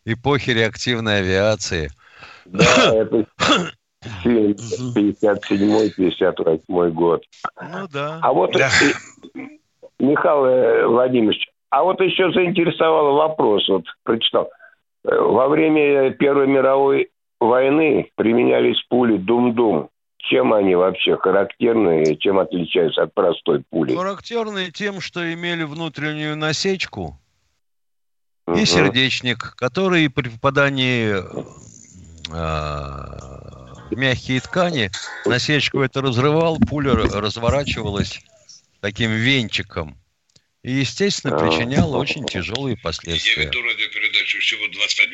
[0.04, 1.90] эпохи реактивной авиации.
[2.46, 3.26] Да, это
[4.24, 4.52] Фильм
[4.96, 7.24] 57-58 год.
[7.62, 8.20] Ну да.
[8.22, 8.70] А вот, да.
[9.98, 14.50] Михаил э, Владимирович, а вот еще заинтересовал вопрос, вот прочитал.
[15.04, 19.90] Во время Первой мировой войны применялись пули Дум-Дум
[20.30, 23.96] чем они вообще характерны, чем отличаются от простой пули?
[23.96, 27.20] Характерны тем, что имели внутреннюю насечку
[28.46, 28.58] угу.
[28.58, 31.24] и сердечник, который при попадании э,
[33.90, 34.92] в мягкие ткани
[35.26, 38.22] насечку это разрывал, пуля разворачивалась
[38.82, 39.98] таким венчиком
[40.62, 43.44] и, естественно, причиняла очень тяжелые последствия.
[43.44, 45.10] Я веду радиопередачу всего 25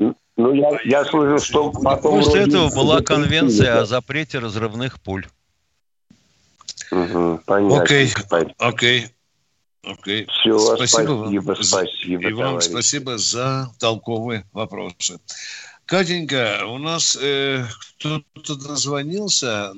[0.00, 0.19] минут.
[0.40, 2.22] Ну, я, я слышал, что потом...
[2.22, 5.26] После этого была конвенция о запрете разрывных пуль.
[6.90, 7.82] Угу, понятно.
[7.82, 8.12] Окей,
[8.58, 9.08] окей.
[9.82, 10.26] Окей.
[10.26, 12.28] Все, спасибо, спасибо, вам, спасибо.
[12.28, 15.20] И вам спасибо за толковые вопросы.
[15.84, 17.64] Катенька, у нас э,
[17.98, 19.72] кто-то дозвонился.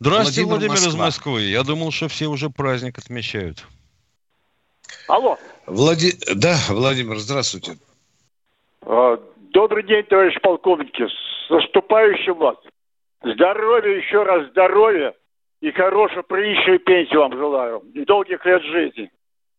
[0.00, 1.42] Здравствуйте, Владимир, Владимир из Москвы.
[1.42, 3.64] Я думал, что все уже праздник отмечают.
[5.08, 5.38] Алло.
[5.66, 6.18] Влади...
[6.34, 7.78] Да, Владимир, здравствуйте.
[9.50, 11.06] А, добрый день, товарищ полковники.
[11.06, 12.56] С наступающим вас.
[13.22, 15.14] Здоровья, еще раз здоровья
[15.60, 17.80] и хорошую, приличную пенсию вам желаю.
[17.94, 19.10] И долгих лет жизни.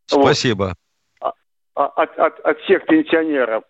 [0.08, 0.76] Спасибо.
[1.22, 1.34] Вот.
[1.76, 3.64] А, от, от, от всех пенсионеров.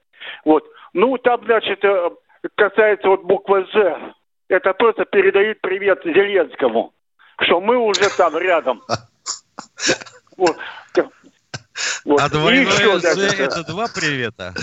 [0.46, 0.64] Вот.
[0.94, 2.10] Ну, там, значит, э,
[2.56, 4.14] касается вот буквы «З»,
[4.48, 6.94] это просто передают привет Зеленскому,
[7.42, 8.82] что мы уже там рядом.
[10.38, 10.58] Вот.
[12.06, 12.20] Вот.
[12.20, 14.54] А двойное «З»– это два привета?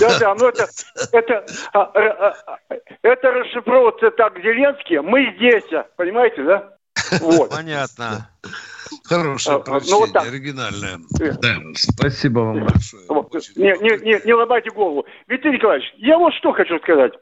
[0.00, 0.66] Да, да, но это,
[1.12, 2.58] это, а, а, а,
[3.02, 5.64] это расшифровывается так, Зеленский, мы здесь,
[5.96, 6.76] понимаете, да?
[7.20, 7.50] Вот.
[7.50, 8.28] Понятно.
[9.04, 10.26] Хорошее прочтение, ну, вот так.
[10.26, 10.98] оригинальное.
[11.20, 11.32] Э.
[11.40, 11.56] Да.
[11.74, 13.04] Спасибо вам большое.
[13.08, 13.32] Вот.
[13.56, 15.06] Не, не, не, не ломайте голову.
[15.26, 17.12] Виктор Николаевич, я вот что хочу сказать.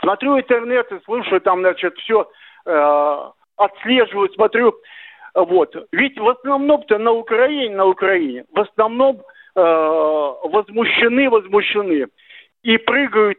[0.00, 2.30] Смотрю интернет и слушаю там, значит, все
[2.66, 4.74] э, отслеживаю, смотрю.
[5.34, 5.74] Вот.
[5.92, 9.22] Ведь в основном-то на Украине, на Украине, в основном э,
[9.62, 12.06] возмущены, возмущены.
[12.62, 13.38] И прыгают,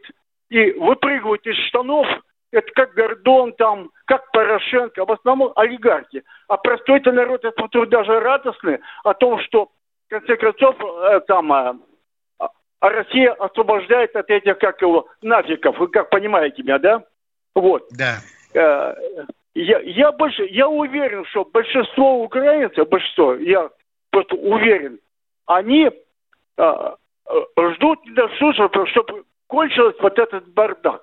[0.50, 2.06] и выпрыгивают из штанов–
[2.52, 6.22] это как Гордон там, как Порошенко, в основном олигархи.
[6.48, 9.70] А простой-то народ, я смотрю, даже радостный о том, что,
[10.06, 11.74] в конце концов, э, там, э,
[12.38, 15.78] а Россия освобождает от этих, как его, нафиков.
[15.78, 17.02] Вы как понимаете меня, да?
[17.54, 17.88] Вот.
[17.92, 18.18] Да.
[18.54, 18.94] Э,
[19.54, 23.70] я, я, больше, я уверен, что большинство украинцев, большинство, я
[24.10, 24.98] просто уверен,
[25.46, 25.92] они э, э
[26.58, 31.02] ждут не досуживания, чтобы кончился вот этот бардак.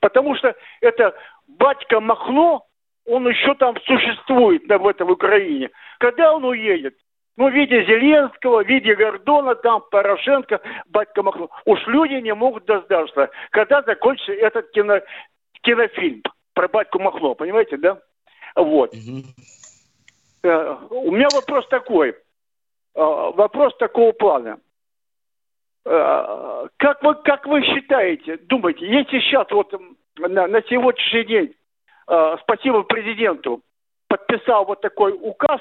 [0.00, 1.14] Потому что это
[1.46, 2.66] батька Махно,
[3.06, 5.70] он еще там существует в этом Украине.
[5.98, 6.96] Когда он уедет?
[7.36, 11.48] Ну, в виде Зеленского, в виде Гордона, там, Порошенко, батька Махно.
[11.64, 15.00] Уж люди не могут дождаться, когда закончится этот кино,
[15.62, 17.98] кинофильм про батьку Махно, понимаете, да?
[18.54, 18.92] Вот.
[18.92, 19.22] Угу.
[20.90, 22.10] У меня вопрос такой.
[22.10, 22.14] Э,
[22.94, 24.58] вопрос такого плана.
[25.84, 29.72] Э, как вы, как вы считаете, думаете, если сейчас вот
[30.16, 31.54] на, на сегодняшний день,
[32.08, 33.62] э, спасибо президенту,
[34.08, 35.60] подписал вот такой указ,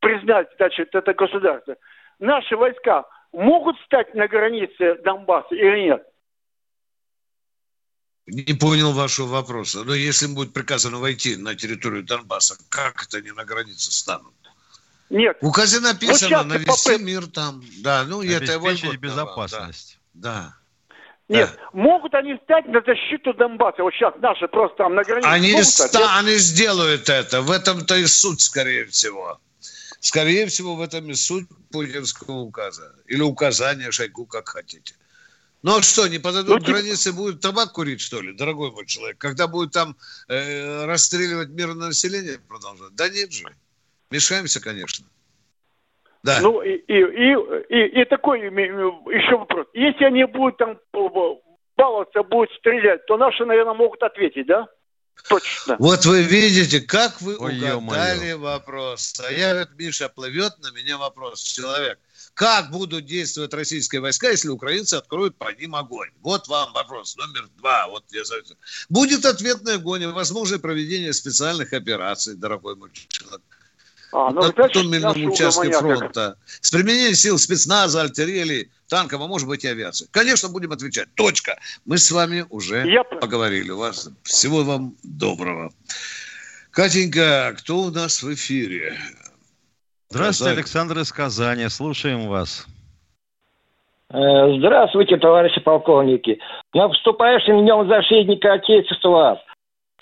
[0.00, 1.76] признать, значит, это государство,
[2.18, 6.06] наши войска могут стать на границе Донбасса или нет?
[8.26, 9.84] Не понял вашего вопроса.
[9.84, 14.34] Но если будет приказано войти на территорию Донбасса, как это они на границе станут?
[15.10, 15.36] Нет.
[15.40, 17.02] В указе написано вот навести попы...
[17.02, 17.62] мир там.
[17.82, 19.98] Да, ну это его безопасность.
[20.14, 20.32] Да.
[20.32, 20.54] да.
[21.28, 21.68] Нет, да.
[21.72, 23.82] могут они стать на защиту Донбасса?
[23.82, 25.26] Вот сейчас наши просто там на границе.
[25.26, 27.40] Они, ста- они сделают это.
[27.40, 29.40] В этом-то и суть, скорее всего.
[30.00, 32.94] Скорее всего, в этом и суть путинского указа.
[33.06, 34.94] Или указания Шойгу, как хотите.
[35.62, 36.72] Ну а что, не подойдут ну, типа...
[36.72, 39.16] границы, будут табак курить, что ли, дорогой мой человек?
[39.16, 39.96] Когда будут там
[40.28, 42.94] э, расстреливать мирное население продолжать?
[42.94, 43.46] Да нет же.
[44.14, 45.04] Мешаемся, конечно.
[46.22, 46.38] Да.
[46.40, 47.34] Ну, и, и, и,
[47.68, 49.66] и, и такой еще вопрос.
[49.74, 50.78] Если они будут там
[51.76, 54.68] баловаться, будут стрелять, то наши, наверное, могут ответить, да?
[55.28, 55.76] Точно.
[55.80, 59.20] Вот вы видите, как вы Ой, угадали вопрос.
[59.26, 61.42] А я, говорит, Миша, плывет на меня вопрос.
[61.42, 61.98] Человек,
[62.34, 66.10] как будут действовать российские войска, если украинцы откроют по ним огонь?
[66.20, 67.88] Вот вам вопрос номер два.
[67.88, 68.22] Вот я
[68.88, 73.42] Будет ответный огонь, возможно, проведение специальных операций, дорогой мой человек
[74.14, 79.64] а, ну, на туннельном участке фронта, с применением сил спецназа, артиллерии, танков, а может быть
[79.64, 80.06] и авиации.
[80.12, 81.08] Конечно, будем отвечать.
[81.16, 81.58] Точка.
[81.84, 83.02] Мы с вами уже Я...
[83.02, 83.72] поговорили.
[83.72, 85.72] Вас всего вам доброго.
[86.70, 88.96] Катенька, кто у нас в эфире?
[90.10, 90.58] Здравствуйте, Казань.
[90.58, 91.68] Александр из Казани.
[91.68, 92.68] Слушаем вас.
[94.10, 96.38] Э, здравствуйте, товарищи полковники.
[96.72, 99.42] На вступающем днем защитника Отечества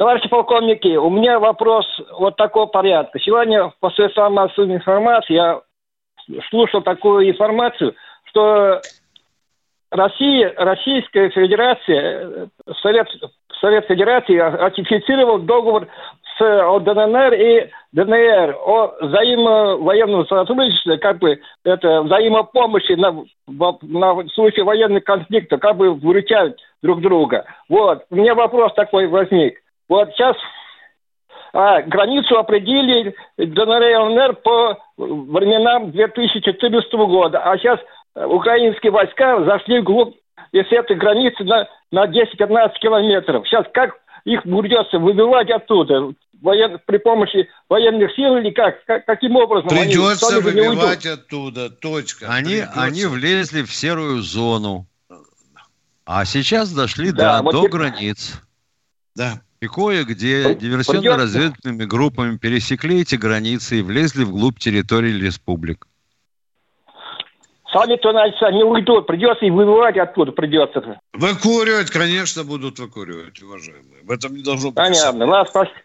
[0.03, 1.87] Товарищи полковники, у меня вопрос
[2.19, 3.21] вот такого порядка.
[3.21, 5.61] Сегодня по средствам массовой информации я
[6.51, 8.81] слушал такую информацию, что
[9.93, 12.47] Россия, Российская Федерация, э,
[12.83, 13.07] Совет,
[13.61, 15.87] Совет Федерации ратифицировал договор
[16.37, 25.05] с ОДНР и ДНР о взаимовоенном сотрудничестве, как бы это взаимопомощи на, на случай военных
[25.05, 27.45] конфликтов, как бы выручать друг друга.
[27.69, 29.62] Вот, у меня вопрос такой возник.
[29.93, 30.37] Вот сейчас
[31.53, 37.79] а, границу определили ДНР и ЛНР по временам 2014 года, а сейчас
[38.15, 40.15] украинские войска зашли вглубь
[40.53, 43.47] из этой границы на, на 10-15 километров.
[43.47, 46.15] Сейчас как их придется выбивать оттуда?
[46.41, 46.81] Воен...
[46.87, 48.83] При помощи военных сил или как?
[48.87, 49.69] как каким образом?
[49.69, 52.29] Придется они, выбивать оттуда, точка.
[52.31, 54.87] Они, они влезли в серую зону.
[56.07, 57.69] А сейчас дошли да, до, вот до и...
[57.69, 58.41] границ.
[59.15, 59.43] Да.
[59.63, 65.87] И кое-где диверсионно-разведывательными группами пересекли эти границы и влезли вглубь территории республик.
[67.73, 68.11] Сами-то,
[68.51, 69.07] не уйдут.
[69.07, 70.99] Придется и выбивать оттуда придется.
[71.13, 74.03] Выкуривать, конечно, будут выкуривать, уважаемые.
[74.03, 74.79] В этом не должно быть.
[74.79, 75.27] Понятно.
[75.27, 75.77] Ладно, спасибо.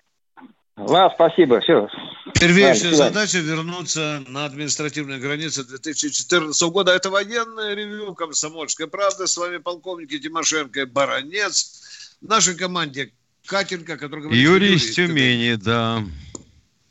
[0.78, 1.60] Ладно, спасибо.
[1.60, 1.88] Все.
[2.34, 6.94] Первейшая Ладно, задача вернуться на административные границы 2014 года.
[6.94, 9.28] Это военное ревю «Комсомольская правда».
[9.28, 12.18] С вами полковники Тимошенко и Баранец.
[12.22, 13.12] В нашей команде
[13.48, 14.44] Катенко, который говорит...
[14.44, 16.04] Юрий из Тюмени, да.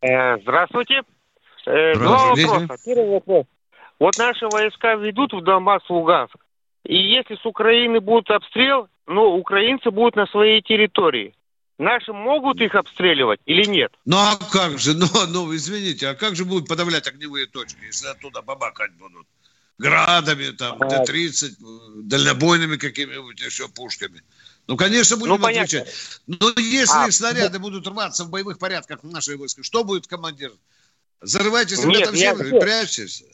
[0.00, 1.02] Э, здравствуйте.
[1.66, 2.76] Э, Два вопроса.
[2.84, 3.46] Первый вопрос.
[3.98, 6.36] Вот наши войска ведут в Донбасс, в Луганск.
[6.84, 11.34] И если с Украины будет обстрел, ну, украинцы будут на своей территории.
[11.78, 13.92] Наши могут их обстреливать или нет?
[14.06, 18.08] Ну а как же, ну, ну извините, а как же будут подавлять огневые точки, если
[18.08, 19.26] оттуда бабакать будут?
[19.78, 20.86] Градами, там, а...
[21.04, 24.22] Т-30, дальнобойными какими-нибудь еще пушками.
[24.68, 26.20] Ну, конечно, будем ну, отвечать.
[26.26, 27.59] Но если а, снаряды да.
[27.61, 30.50] будут рваться в боевых порядках в нашей войска, что будет командир?
[31.20, 33.24] Зарывайтесь, ребята, в землю и прячьтесь.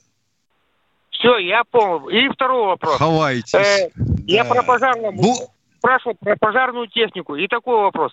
[1.11, 2.09] Все, я понял.
[2.09, 2.97] И второй вопрос.
[2.97, 3.55] Ховайтесь.
[3.55, 4.23] Э, да.
[4.27, 5.35] Я про пожарную Бу...
[5.79, 7.35] спрашивал про пожарную технику.
[7.37, 8.13] И такой вопрос.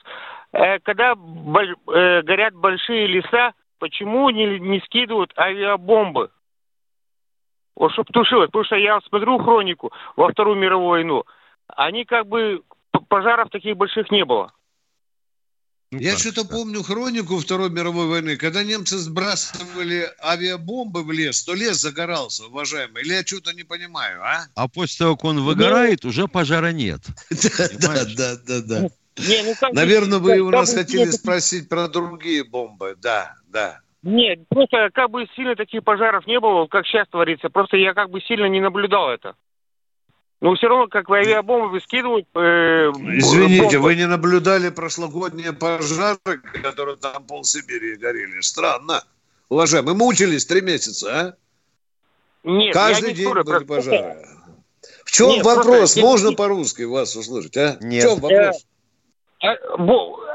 [0.53, 6.29] Э, когда боль, э, горят большие леса, почему не, не скидывают авиабомбы?
[7.75, 8.47] Вот чтобы тушилось.
[8.47, 11.23] Потому что я смотрю хронику во Вторую мировую войну.
[11.67, 12.62] Они как бы
[13.08, 14.52] пожаров таких больших не было.
[15.91, 21.56] Ну, Я что-то помню хронику Второй мировой войны, когда немцы сбрасывали авиабомбы в лес, то
[21.56, 23.02] лес загорался, уважаемый.
[23.02, 24.45] Или я что-то не понимаю, а?
[24.54, 27.02] А после того, как он выгорает, уже пожара нет.
[27.82, 28.80] Да, да, да, да.
[28.82, 28.91] Ну,
[29.71, 32.95] Наверное, вы у нас хотели спросить про другие бомбы.
[33.02, 33.82] Да, да.
[34.04, 37.49] Нет, просто как бы сильно таких пожаров не было, как сейчас творится.
[37.49, 39.36] Просто я как бы сильно не наблюдал это.
[40.41, 42.25] Но все равно, как в авиабомбы скидывают...
[42.34, 43.80] Э, Извините, бомбы.
[43.80, 46.17] вы не наблюдали прошлогодние пожары,
[46.63, 48.39] которые там пол Сибири горели?
[48.39, 49.04] Странно.
[49.49, 51.36] Уважаемые, мы мучились три месяца, а?
[52.43, 53.65] Нет, Каждый день были просто...
[53.65, 54.25] пожары.
[55.04, 55.65] В чем Нет, вопрос?
[55.65, 56.02] Просто...
[56.02, 57.78] Можно по-русски вас услышать, а?
[57.82, 58.04] Нет.
[58.04, 58.65] В чем вопрос?
[59.41, 59.56] А,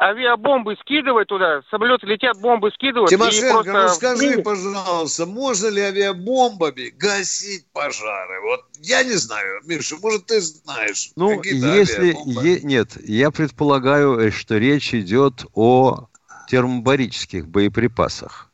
[0.01, 3.11] авиабомбы скидывают туда, самолеты летят, бомбы скидывают.
[3.11, 3.83] Тимошенко, просто...
[3.83, 8.41] ну скажи, пожалуйста, можно ли авиабомбами гасить пожары?
[8.43, 11.11] Вот я не знаю, Миша, может ты знаешь.
[11.17, 16.09] Ну, если е- нет, я предполагаю, э, что речь идет о
[16.49, 18.51] термобарических боеприпасах.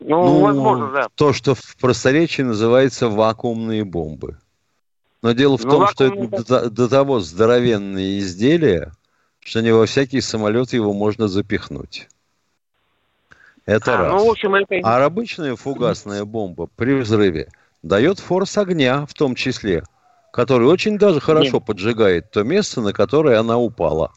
[0.00, 1.08] Ну, ну, возможно, да.
[1.14, 4.38] То, что в просторечии называется вакуумные бомбы.
[5.22, 8.92] Но дело в ну, том, что это до, того здоровенные изделия,
[9.40, 12.08] что не во всякий самолет его можно запихнуть.
[13.66, 14.12] Это а, раз.
[14.12, 14.80] Ну, в общем, это...
[14.82, 17.48] А обычная фугасная бомба при взрыве
[17.82, 19.82] дает форс огня в том числе,
[20.32, 21.66] который очень даже хорошо Нет.
[21.66, 24.12] поджигает то место, на которое она упала.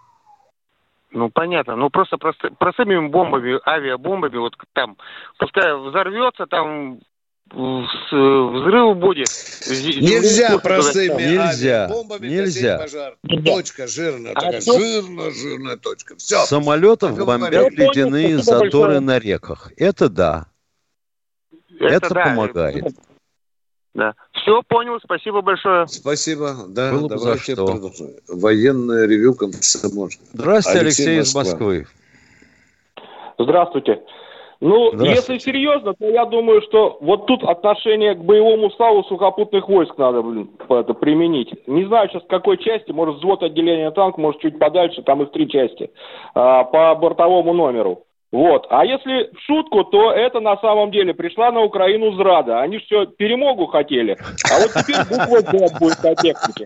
[1.11, 1.75] Ну, понятно.
[1.75, 4.97] Ну, просто простыми бомбами, авиабомбами, вот там,
[5.37, 6.99] пускай взорвется, там
[7.51, 9.27] взрыв будет.
[9.67, 12.79] Нельзя простыми нельзя, бомбами нельзя.
[12.79, 13.17] пожар.
[13.45, 14.79] Точка жирная, а такая то...
[14.79, 16.15] жирная, жирная точка.
[16.17, 16.45] Все.
[16.45, 19.71] Самолетов бомбят ледяные заторы на реках.
[19.77, 20.47] Это да.
[21.79, 22.23] Это, Это да.
[22.23, 22.85] помогает.
[23.93, 24.15] Да.
[24.31, 24.99] Все, понял.
[25.03, 25.87] Спасибо большое.
[25.87, 26.65] Спасибо.
[26.67, 28.07] Да, Было давайте бы продолжим.
[28.27, 30.27] Военное ревю комсомольское.
[30.33, 31.87] Здравствуйте, Алексей, Алексей из Москвы.
[33.37, 34.01] Здравствуйте.
[34.63, 39.97] Ну, если серьезно, то я думаю, что вот тут отношение к боевому ставу сухопутных войск
[39.97, 41.53] надо, блин, это применить.
[41.67, 45.31] Не знаю сейчас в какой части, может взвод отделения танк, может чуть подальше, там их
[45.31, 45.91] три части,
[46.33, 48.05] а, по бортовому номеру.
[48.31, 48.65] Вот.
[48.69, 52.61] А если в шутку, то это на самом деле пришла на Украину зрада.
[52.61, 54.17] Они все перемогу хотели,
[54.49, 56.65] а вот теперь буква Z будет по технике.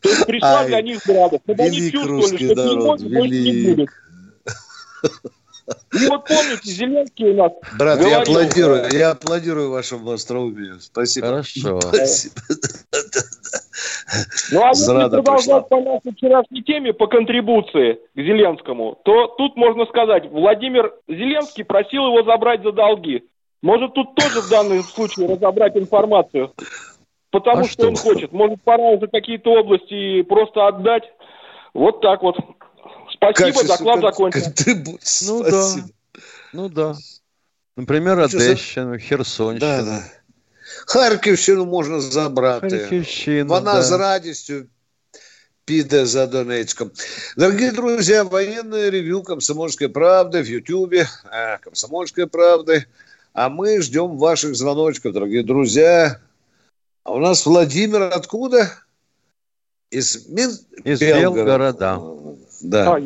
[0.00, 3.88] То есть пришла Ай, для них зрада, чтобы они чувствовали, что перемоги больше не будет.
[5.92, 10.80] И вот помните, Зеленский у нас Брат, говорил, я аплодирую, я аплодирую вашему остроумию.
[10.80, 11.26] Спасибо.
[11.26, 11.80] Хорошо.
[11.80, 12.34] Спасибо.
[14.52, 19.86] Ну, а если продолжать по нашей вчерашней теме, по контрибуции к Зеленскому, то тут можно
[19.86, 23.24] сказать, Владимир Зеленский просил его забрать за долги.
[23.62, 26.52] Может, тут тоже в данном случае разобрать информацию,
[27.30, 28.32] потому а что, что он хочет.
[28.32, 31.04] Может, пора уже какие-то области просто отдать.
[31.72, 32.36] Вот так вот.
[33.21, 34.53] Спасибо, Качество доклад закончен.
[35.27, 35.75] Ну да.
[36.53, 36.95] Ну да.
[37.75, 39.59] Например, Одещину, Херсонщину.
[39.59, 40.03] Да, да.
[40.85, 42.79] Харківщину можна забрати.
[42.79, 43.81] Харківщину, Вона да.
[43.81, 44.65] з радістю
[45.65, 46.91] піде за Донецком.
[47.37, 52.85] Дорогие друзья, военное ревю «Комсомольской правды» в Ютьюбе, а, «Комсомольской правды».
[53.33, 56.19] А мы ждем ваших звоночков, дорогие друзья.
[57.03, 58.71] А у нас Владимир откуда?
[59.91, 60.51] Из, Мин...
[60.83, 61.99] Из Белгорода.
[61.99, 61.99] Белгорода.
[62.62, 62.94] Да.
[62.94, 63.00] А,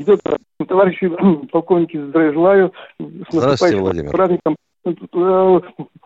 [0.67, 1.09] товарищи
[1.53, 2.73] полковники, здравия желаю.
[2.99, 4.13] С Здравствуйте, Владимир.
[4.13, 4.57] Праздником.
[4.85, 5.61] Э,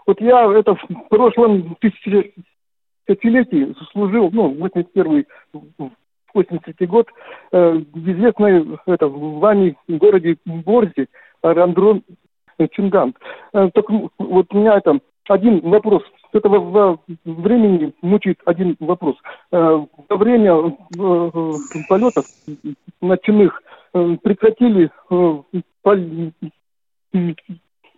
[0.06, 5.26] вот я это в прошлом тысячелетии служил, ну, 81
[6.32, 7.08] 83 год,
[7.52, 11.08] э, в известной это, вами городе Борзе,
[11.42, 12.02] Андрон
[12.72, 13.14] Чинган.
[13.52, 16.02] Э, так вот у меня это один вопрос.
[16.32, 19.16] С этого времени мучает один вопрос.
[19.50, 20.76] Во время
[21.88, 22.24] полетов
[23.00, 23.62] ночных
[23.92, 24.90] прекратили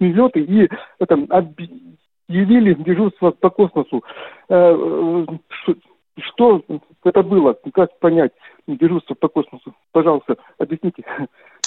[0.01, 0.69] леты и
[0.99, 4.03] это, объявили дежурство по космосу.
[6.17, 6.63] Э, что
[7.05, 7.57] это было?
[7.75, 8.33] Как понять
[8.67, 9.75] дежурство по космосу?
[9.93, 11.05] Пожалуйста, объясните.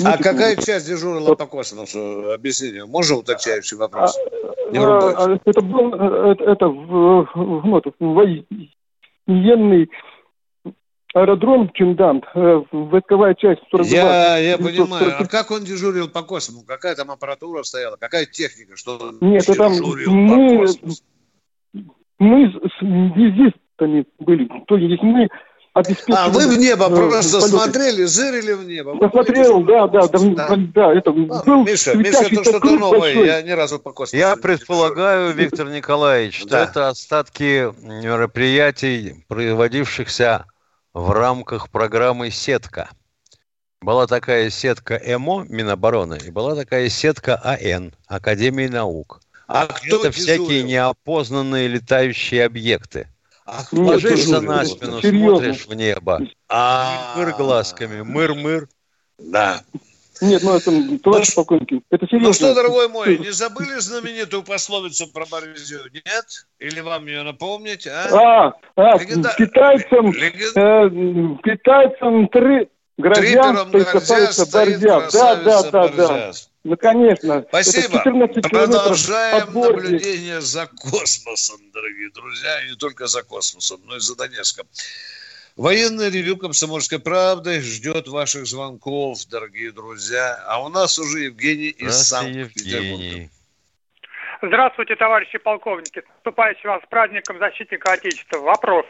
[0.03, 2.31] А какая часть дежурила по космосу?
[2.33, 2.85] Объясните.
[2.85, 4.17] Можно уточняющий вопрос?
[4.17, 7.93] А, Не а, это был это, это в, в,
[9.27, 9.89] военный
[11.13, 13.97] аэродром Чиндант, э, войсковая часть 42.
[13.97, 15.15] Я, я понимаю.
[15.17, 16.65] А как он дежурил по космосу?
[16.67, 17.95] Какая там аппаратура стояла?
[17.95, 18.75] Какая техника?
[18.75, 20.67] Что он Нет, это мы,
[22.19, 24.49] мы с визистами были.
[24.67, 25.27] То есть мы
[25.73, 27.49] а вы в небо э, просто полеты.
[27.49, 28.95] смотрели, зырили в небо?
[28.95, 33.27] Посмотрел, да, да, да, да, да, это а, был Миша, Миша, это что-то новое, большой.
[33.27, 36.63] я ни разу по космосу Я предполагаю, Виктор Николаевич, что да.
[36.63, 40.45] это остатки мероприятий, проводившихся
[40.93, 42.89] в рамках программы «Сетка».
[43.81, 49.19] Была такая сетка ЭМО, Минобороны, и была такая сетка АН, Академии наук.
[49.47, 53.09] А кто Это всякие неопознанные летающие объекты.
[53.45, 55.37] А Ложишься на спину, Серьезно?
[55.37, 56.19] смотришь в небо,
[56.49, 58.67] а мыр глазками, мыр-мыр.
[59.19, 59.61] Да.
[60.19, 62.27] Нет, ну это товарищ ну, полковник, это серьезно.
[62.29, 66.47] Ну что, дорогой мой, не забыли знаменитую пословицу про Борзию, нет?
[66.57, 68.07] Или вам ее напомнить, а?
[68.11, 69.35] А, а Легенда...
[69.37, 70.51] китайцам, Леген...
[70.55, 76.31] э, китайцам три грозят, грозя, стоит Да, да, да, да.
[76.63, 77.45] Ну, конечно.
[77.47, 78.01] Спасибо.
[78.41, 82.61] Продолжаем наблюдение за космосом, дорогие друзья.
[82.65, 84.65] И не только за космосом, но и за Донецком.
[85.55, 90.43] Военное ревю «Комсомольской правды» ждет ваших звонков, дорогие друзья.
[90.47, 93.29] А у нас уже Евгений из Санкт-Петербурга.
[94.41, 96.03] Здравствуйте, товарищи полковники.
[96.15, 98.39] Наступающий вас с праздником защитника Отечества.
[98.39, 98.85] Вопрос.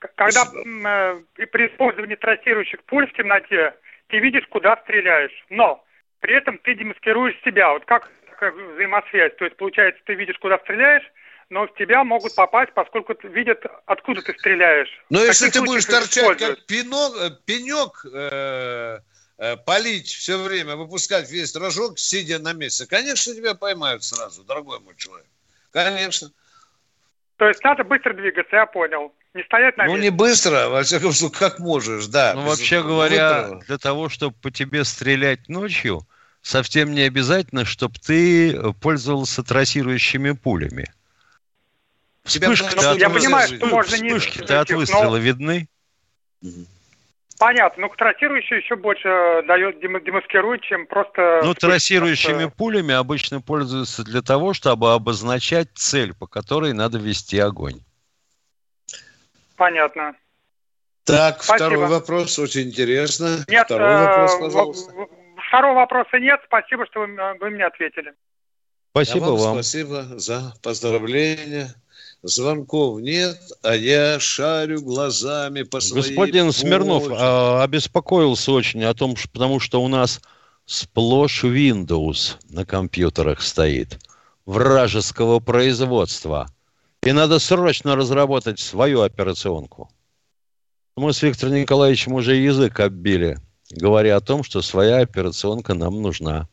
[0.00, 3.74] Когда э, при использовании трассирующих пуль в темноте
[4.08, 5.84] ты видишь, куда стреляешь, но
[6.20, 7.72] при этом ты демаскируешь себя.
[7.72, 9.36] Вот как такая взаимосвязь?
[9.38, 11.04] То есть, получается, ты видишь, куда стреляешь,
[11.50, 14.88] но в тебя могут попасть, поскольку видят, откуда ты стреляешь.
[15.10, 19.00] Но если ты будешь торчать как пинок, э, пенек, э,
[19.38, 24.80] э, палить все время, выпускать весь рожок, сидя на месте, конечно, тебя поймают сразу, дорогой
[24.80, 25.26] мой человек.
[25.72, 26.30] Конечно.
[27.36, 29.12] То есть надо быстро двигаться, я понял.
[29.34, 29.96] Не стоять на месте.
[29.96, 32.34] Ну, не быстро, во всяком случае, как можешь, да.
[32.34, 36.06] Ну, вообще говоря, для того, чтобы по тебе стрелять ночью,
[36.42, 40.92] совсем не обязательно, чтобы ты пользовался трассирующими пулями.
[42.24, 44.08] Вспышки-то я понимаю, что можно не...
[44.08, 45.18] Вспышки-то от выстрела но...
[45.18, 45.68] видны.
[47.38, 49.08] Понятно, но трассирующий еще больше
[49.46, 51.40] дает, демаскирует, чем просто...
[51.42, 52.56] Ну, трассирующими просто...
[52.56, 57.80] пулями обычно пользуются для того, чтобы обозначать цель, по которой надо вести огонь.
[59.60, 60.16] Понятно.
[61.04, 61.68] Так, Спасибо.
[61.68, 63.44] второй вопрос, очень интересно.
[63.46, 64.92] Нет, второй э, вопрос, пожалуйста.
[65.48, 67.08] Второго вопроса нет, спасибо, что вы,
[67.38, 68.14] вы мне ответили.
[68.92, 69.52] Спасибо вам, вам.
[69.56, 71.74] Спасибо за поздравления
[72.22, 76.60] звонков нет, а я шарю глазами по своей Господин почте.
[76.62, 80.22] Смирнов а, обеспокоился очень о том, что, потому что у нас
[80.64, 83.98] сплошь Windows на компьютерах стоит,
[84.46, 86.48] вражеского производства.
[87.02, 89.90] И надо срочно разработать свою операционку.
[90.96, 93.38] Мы с Виктором Николаевичем уже язык оббили,
[93.70, 96.46] говоря о том, что своя операционка нам нужна.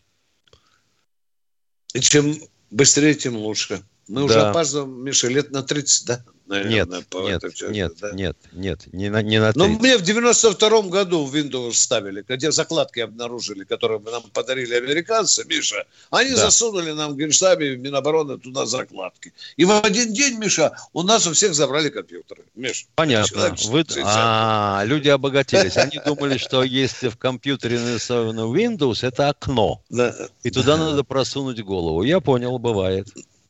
[1.94, 2.34] И чем
[2.72, 3.84] быстрее, тем лучше.
[4.08, 4.26] Мы да.
[4.26, 6.26] уже опаздываем, Миша, лет на 30, да?
[6.48, 8.12] Наверное, нет, по нет, части, нет, да?
[8.12, 12.52] нет, нет, не на, не на Но мне в 92-м году в Windows ставили, где
[12.52, 16.38] закладки обнаружили, которые нам подарили американцы, Миша, они да.
[16.38, 19.34] засунули нам в Генштабе, в Минобороны туда закладки.
[19.56, 22.44] И в один день, Миша, у нас у всех забрали компьютеры.
[22.56, 23.56] Миш, Понятно.
[23.66, 23.86] Вы...
[24.04, 25.78] А, люди обогатились.
[25.78, 29.82] Они думали, что если в компьютере нарисовано Windows, это окно.
[29.90, 30.16] Да.
[30.44, 32.04] И туда надо просунуть голову.
[32.04, 33.08] Я понял, бывает.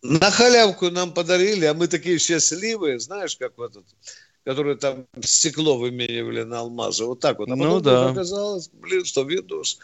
[0.10, 3.86] На халявку нам подарили, а мы такие счастливые, знаешь, как вот этот,
[4.46, 7.04] которые там стекло выменивали на алмазы.
[7.04, 7.50] Вот так вот.
[7.50, 8.12] А потом ну, да.
[8.12, 9.78] оказалось, блин, что Windows.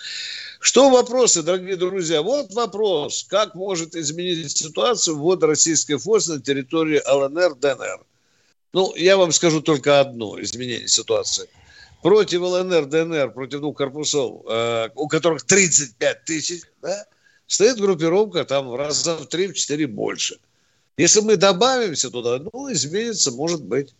[0.62, 2.22] Что вопросы, дорогие друзья?
[2.22, 3.26] Вот вопрос.
[3.28, 8.06] Как может изменить ситуацию ввод российской форсы на территории ЛНР, ДНР?
[8.72, 11.50] Ну, я вам скажу только одно изменение ситуации.
[12.02, 17.06] Против ЛНР, ДНР, против двух корпусов, э, у которых 35 тысяч, да,
[17.54, 20.40] стоит группировка там в раза в 3-4 больше.
[20.98, 23.94] Если мы добавимся туда, ну, изменится, может быть.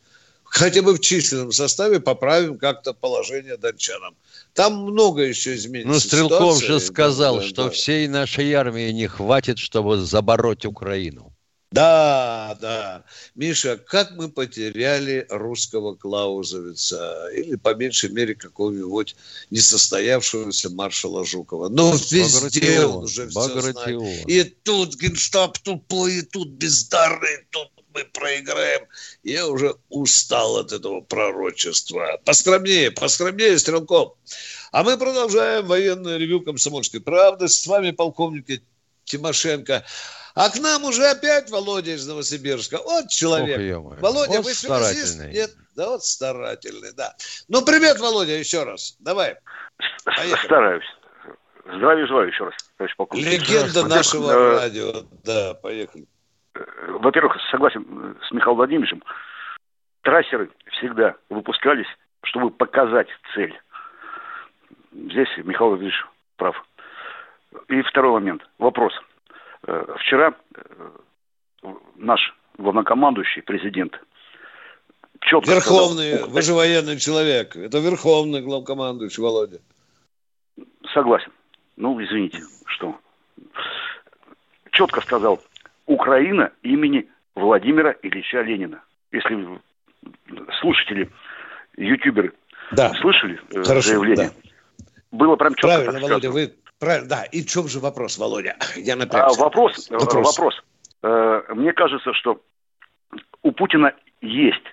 [0.44, 4.16] Хотя бы в численном составе поправим как-то положение датчанам.
[4.54, 5.92] Там много еще изменится.
[5.92, 6.66] Ну, Стрелков ситуации.
[6.68, 7.70] же сказал, да, что да.
[7.72, 11.33] всей нашей армии не хватит, чтобы забороть Украину.
[11.74, 13.04] Да, да.
[13.34, 19.16] Миша, как мы потеряли русского Клаузовица или, по меньшей мере, какого-нибудь
[19.50, 21.70] несостоявшегося маршала Жукова.
[21.70, 24.28] Но везде он уже все знает.
[24.28, 28.86] И тут генштаб тупой, и тут бездарный, и тут мы проиграем.
[29.24, 32.22] Я уже устал от этого пророчества.
[32.24, 34.14] Поскромнее, поскромнее, Стрелков.
[34.72, 37.48] А мы продолжаем военное ревю «Комсомольской правды».
[37.48, 38.62] С вами полковник
[39.14, 39.84] Тимошенко.
[40.36, 42.80] А к нам уже опять Володя из Новосибирска.
[42.84, 43.78] Вот человек.
[43.78, 45.24] Ох, Володя, вот вы связист?
[45.26, 47.14] Нет, да вот старательный, да.
[47.48, 48.96] Ну, привет, Володя, еще раз.
[49.00, 49.38] Давай.
[50.04, 50.46] Поехали.
[50.46, 50.86] Стараюсь.
[51.66, 53.26] Здравия желаю еще раз, товарищ полковник.
[53.26, 55.04] Легенда нашего э, радио.
[55.24, 56.06] Да, поехали.
[56.56, 56.62] Э,
[57.00, 59.02] во-первых, согласен с Михаилом Владимировичем.
[60.02, 61.88] Трассеры всегда выпускались,
[62.24, 63.58] чтобы показать цель.
[64.92, 66.04] Здесь Михаил Владимирович
[66.36, 66.62] прав.
[67.70, 68.42] И второй момент.
[68.58, 68.94] Вопрос.
[69.68, 72.20] Э, вчера э, наш
[72.58, 74.00] главнокомандующий, президент,
[75.22, 77.56] четко Верховный, сказал, вы же военный человек.
[77.56, 79.60] Это верховный главкомандующий, Володя.
[80.94, 81.32] Согласен.
[81.78, 82.96] Ну, извините, что.
[84.72, 85.42] Четко сказал,
[85.86, 88.84] Украина имени Владимира Ильича Ленина.
[89.12, 89.60] Если
[90.60, 91.10] слушатели,
[91.78, 92.34] ютуберы
[92.72, 92.94] да.
[92.96, 94.88] слышали э, Хорошо, заявление, да.
[95.12, 97.24] было прям четко Правильно, Володя, вы Правильно, да.
[97.26, 98.58] И в чем же вопрос, Володя?
[98.76, 99.40] Я напрягся.
[99.40, 100.38] А, вопрос, э, вопрос.
[100.38, 100.64] вопрос.
[101.04, 102.42] Э, мне кажется, что
[103.42, 104.64] у Путина есть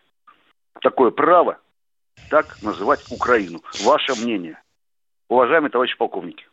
[0.83, 1.59] такое право
[2.31, 3.63] так называть Украину.
[3.83, 4.61] Ваше мнение,
[5.29, 6.45] уважаемые товарищи полковники.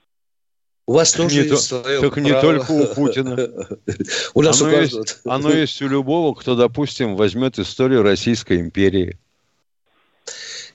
[0.88, 2.28] У вас тоже не есть свое Только право.
[2.28, 3.36] не только у Путина.
[4.34, 9.20] у нас оно, есть, оно есть у любого, кто, допустим, возьмет историю Российской империи.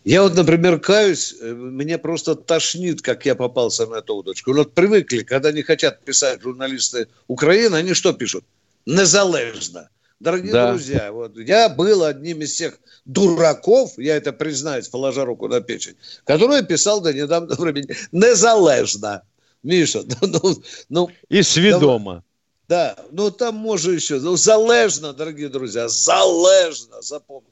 [0.05, 4.53] Я вот, например, каюсь, э, меня просто тошнит, как я попался на эту удочку.
[4.53, 8.44] Вот привыкли, когда не хотят писать журналисты Украины, они что пишут?
[8.84, 9.88] Незалежно.
[10.18, 10.70] Дорогие да.
[10.70, 15.96] друзья, вот я был одним из тех дураков, я это признаюсь, положа руку на печень,
[16.24, 19.22] который писал до недавнего времени незалежно.
[19.62, 22.24] Миша, ну, ну, ну и сведомо.
[22.68, 27.51] Да, ну там можно еще, ну залежно, дорогие друзья, залежно, запомните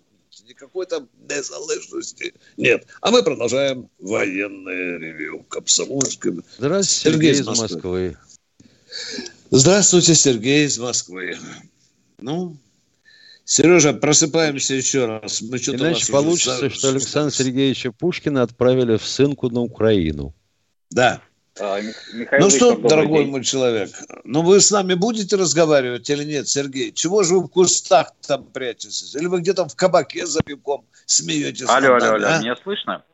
[0.50, 2.86] никакой там незалежности нет.
[3.00, 6.38] А мы продолжаем военное ревю Комсомольское.
[6.58, 7.66] Здравствуйте, Сергей, Сергей из Москвы.
[7.70, 8.16] Москвы.
[9.50, 11.38] Здравствуйте, Сергей из Москвы.
[12.18, 12.56] Ну,
[13.44, 15.40] Сережа, просыпаемся еще раз.
[15.42, 20.34] Мы Иначе получится, что Александра Сергеевича Пушкина отправили в ссылку на Украину.
[20.90, 21.22] Да.
[21.60, 21.78] А,
[22.14, 23.30] Михаил ну что, дорогой день.
[23.30, 23.90] мой человек,
[24.24, 26.90] ну вы с нами будете разговаривать или нет, Сергей?
[26.92, 29.14] Чего же вы в кустах там прячетесь?
[29.14, 31.68] Или вы где-то в кабаке за пивком смеетесь?
[31.68, 32.38] Алло, алло, алло, а?
[32.40, 33.04] меня слышно?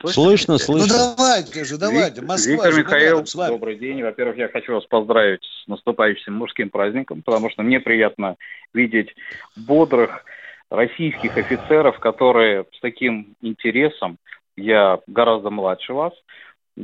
[0.00, 0.58] Слышно, слышно.
[0.58, 0.86] слышно.
[0.86, 2.22] Ну давайте же, давайте.
[2.22, 4.00] Москва Виктор же, Михаил, добрый день.
[4.02, 8.36] Во-первых, я хочу вас поздравить с наступающим мужским праздником, потому что мне приятно
[8.72, 9.08] видеть
[9.56, 10.24] бодрых
[10.70, 14.18] российских офицеров, которые с таким интересом,
[14.56, 16.12] я гораздо младше вас,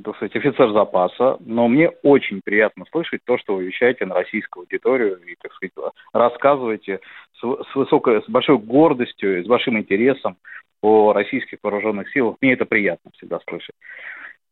[0.02, 4.62] так сказать, офицер запаса, но мне очень приятно слышать то, что вы вещаете на российскую
[4.62, 5.72] аудиторию и, так сказать,
[6.12, 7.00] рассказываете
[7.34, 10.36] с, с высокой, с большой гордостью, с большим интересом
[10.82, 12.36] о российских вооруженных силах.
[12.40, 13.74] Мне это приятно всегда слышать.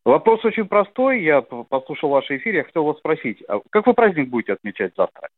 [0.05, 1.23] Вопрос очень простой.
[1.23, 2.55] Я послушал ваш эфир.
[2.55, 5.29] Я хотел вас спросить, а как вы праздник будете отмечать завтра?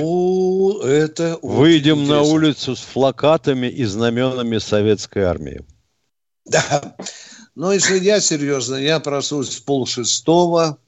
[0.00, 5.60] О, это Выйдем на улицу с плакатами и знаменами советской армии.
[6.48, 6.96] Да.
[7.54, 10.78] Но если я серьезно, я проснусь в полшестого,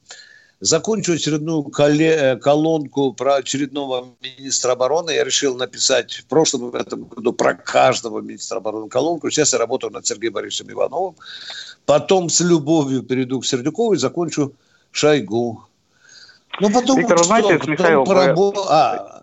[0.61, 5.11] закончу очередную э, колонку про очередного министра обороны.
[5.11, 9.31] Я решил написать в прошлом и в этом году про каждого министра обороны колонку.
[9.31, 11.17] Сейчас я работаю над Сергеем Борисовичем Ивановым.
[11.87, 14.53] Потом с любовью перейду к Сердюкову и закончу
[14.93, 15.65] Шойгу.
[16.61, 18.53] Ну, потом Виктор, что, знаете, Михаил, порабо...
[18.53, 18.63] вы...
[18.69, 19.20] а,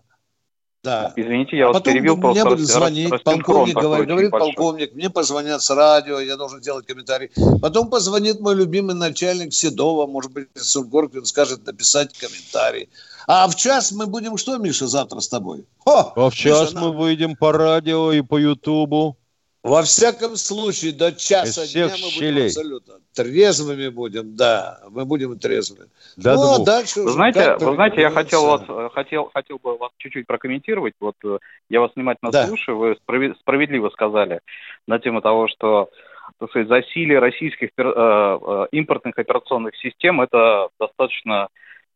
[0.87, 1.13] да.
[1.17, 2.15] Извините, я а вас потом перебил.
[2.15, 7.29] Мне будет звонить полковник, говорит, говорит полковник, мне позвонят с радио, я должен делать комментарий.
[7.61, 12.89] Потом позвонит мой любимый начальник Седова, может быть, Сургоркин скажет написать комментарий.
[13.27, 15.65] А в час мы будем что, Миша, завтра с тобой?
[15.85, 16.97] О, а в час Миша, мы нам...
[16.97, 19.17] выйдем по радио и по Ютубу.
[19.63, 22.31] Во всяком случае, до часа Из дня мы щелей.
[22.33, 25.89] будем абсолютно трезвыми будем, да, мы будем трезвыми.
[26.15, 28.61] Да, ну, а дальше вы знаете, вы знаете, я хотел вас,
[28.93, 30.93] хотел, хотел бы вас чуть-чуть прокомментировать.
[30.99, 31.39] Вот э,
[31.69, 32.45] я вас внимательно да.
[32.45, 32.95] слушаю, вы
[33.41, 34.41] справедливо сказали
[34.87, 35.89] на тему того, что
[36.39, 41.47] так сказать, засилие российских э, э, импортных операционных систем это достаточно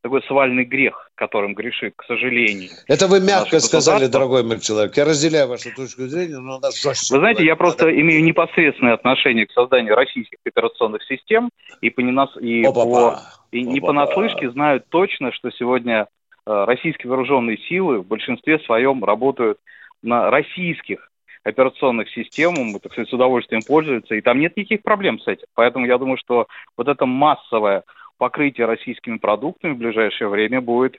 [0.02, 2.70] такой свальный грех, которым грешит, к сожалению.
[2.88, 4.98] Это вы мягко сказали, дорогой мой человек.
[4.98, 7.14] Я разделяю вашу точку зрения, но надо жестче.
[7.14, 8.02] Вы знаете, я просто надо...
[8.02, 11.50] имею непосредственное отношение к созданию российских операционных систем
[11.82, 12.36] и по, ненас...
[12.38, 13.20] и по...
[13.52, 16.08] И не понаслышке знаю точно, что сегодня
[16.46, 19.60] э, российские вооруженные силы в большинстве своем работают
[20.02, 21.10] на российских
[21.44, 25.48] операционных систем, мы, так сказать, с удовольствием пользуются, и там нет никаких проблем с этим.
[25.56, 26.48] Поэтому я думаю, что
[26.78, 27.84] вот это массовое
[28.22, 30.96] покрытие российскими продуктами в ближайшее время будет,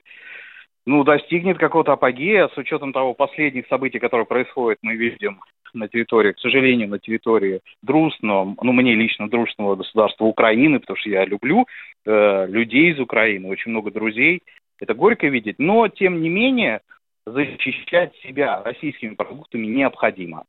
[0.85, 5.39] ну, достигнет какого-то апогея с учетом того последних событий, которые происходят, мы видим
[5.73, 11.09] на территории, к сожалению, на территории дружного, ну, мне лично дружного государства Украины, потому что
[11.11, 11.65] я люблю
[12.05, 14.41] э, людей из Украины, очень много друзей.
[14.81, 16.81] Это горько видеть, но, тем не менее,
[17.25, 20.43] защищать себя российскими продуктами необходимо.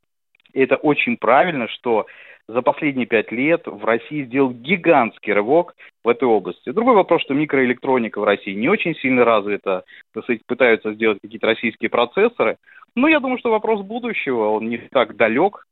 [0.53, 2.07] И это очень правильно, что
[2.49, 6.71] за последние пять лет в России сделал гигантский рывок в этой области.
[6.71, 9.85] Другой вопрос, что микроэлектроника в России не очень сильно развита,
[10.47, 12.59] пытаются сделать какие-то российские процессоры.
[12.95, 15.67] Но я думаю, что вопрос будущего, он не так далек,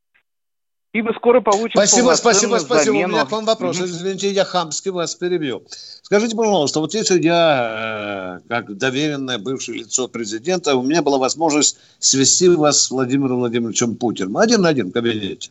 [0.92, 2.96] и мы скоро получим Спасибо, спасибо, спасибо.
[2.96, 3.08] Замену.
[3.08, 3.80] У меня к вам вопрос.
[3.80, 3.84] Mm-hmm.
[3.84, 5.62] Извините, я хамски вас перебью.
[6.02, 11.78] Скажите, пожалуйста, вот если я, э, как доверенное бывшее лицо президента, у меня была возможность
[11.98, 14.36] свести вас с Владимиром Владимировичем Путиным.
[14.36, 15.50] Один на один в кабинете.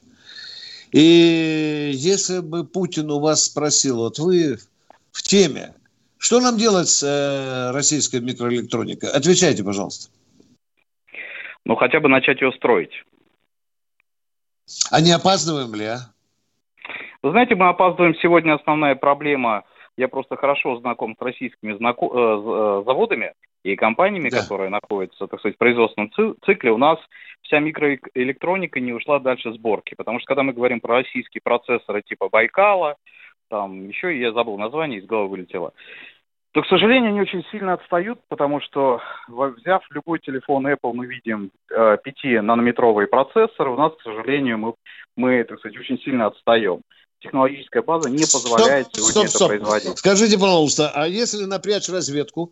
[0.92, 4.60] И если бы Путин у вас спросил, вот вы
[5.12, 5.74] в теме,
[6.18, 9.10] что нам делать с э, российской микроэлектроникой?
[9.10, 10.12] Отвечайте, пожалуйста.
[11.66, 12.92] Ну, хотя бы начать ее строить.
[14.90, 15.98] А не опаздываем ли, а?
[17.22, 18.16] Вы знаете, мы опаздываем.
[18.16, 19.64] Сегодня основная проблема,
[19.98, 22.06] я просто хорошо знаком с российскими знако...
[22.06, 23.34] Э, э, заводами
[23.64, 24.42] и компаниями, да.
[24.42, 26.12] которые находятся, так сказать, в производственном
[26.46, 26.72] цикле.
[26.72, 26.98] У нас
[27.44, 29.94] вся микроэлектроника не ушла дальше сборки.
[29.96, 32.96] Потому что когда мы говорим про российские процессоры типа Байкала,
[33.52, 35.74] там еще, я забыл название, из головы вылетело,
[36.54, 41.52] то, к сожалению, они очень сильно отстают, потому что, взяв любой телефон Apple, мы видим
[41.70, 44.74] э, 5-нанометровые процессоры, у нас, к сожалению, мы,
[45.16, 46.82] мы, так сказать, очень сильно отстаем.
[47.20, 49.48] Технологическая база не позволяет стоп, сегодня стоп, это стоп.
[49.50, 49.98] производить.
[50.00, 52.52] Скажите, пожалуйста, а если напрячь разведку,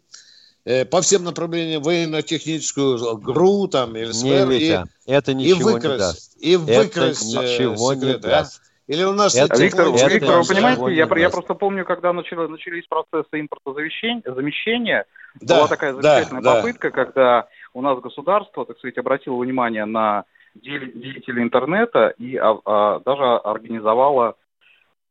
[0.66, 4.26] Э, по всем направлениям военно-техническую ГРУ там или СПР.
[4.26, 6.38] Не, Витя, и, это ничего и выкрасть, не даст.
[6.40, 8.62] И выкрасть это ничего секреты, не даст.
[8.62, 8.69] А?
[8.90, 12.48] Или у нас это, Виктор, это Виктор, вы понимаете, я, я просто помню, когда начали,
[12.48, 15.06] начались процессы импортозамещения,
[15.40, 17.06] да, была такая замечательная да, попытка, да.
[17.06, 20.24] когда у нас государство, так сказать, обратило внимание на
[20.56, 24.38] деятелей интернета и а, а, даже организовало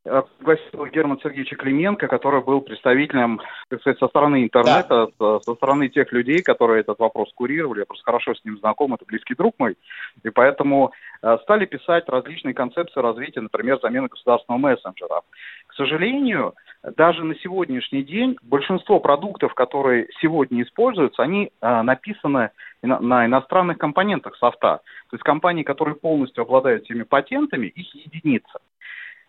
[0.03, 5.39] пригласил Герман Сергеевича Клименко, который был представителем, так сказать, со стороны интернета, да.
[5.41, 7.79] со, стороны тех людей, которые этот вопрос курировали.
[7.79, 9.77] Я просто хорошо с ним знаком, это близкий друг мой.
[10.23, 10.91] И поэтому
[11.21, 15.21] э, стали писать различные концепции развития, например, замены государственного мессенджера.
[15.67, 16.53] К сожалению,
[16.95, 23.77] даже на сегодняшний день большинство продуктов, которые сегодня используются, они э, написаны на, на иностранных
[23.77, 24.79] компонентах софта.
[25.09, 28.59] То есть компании, которые полностью обладают этими патентами, их единица.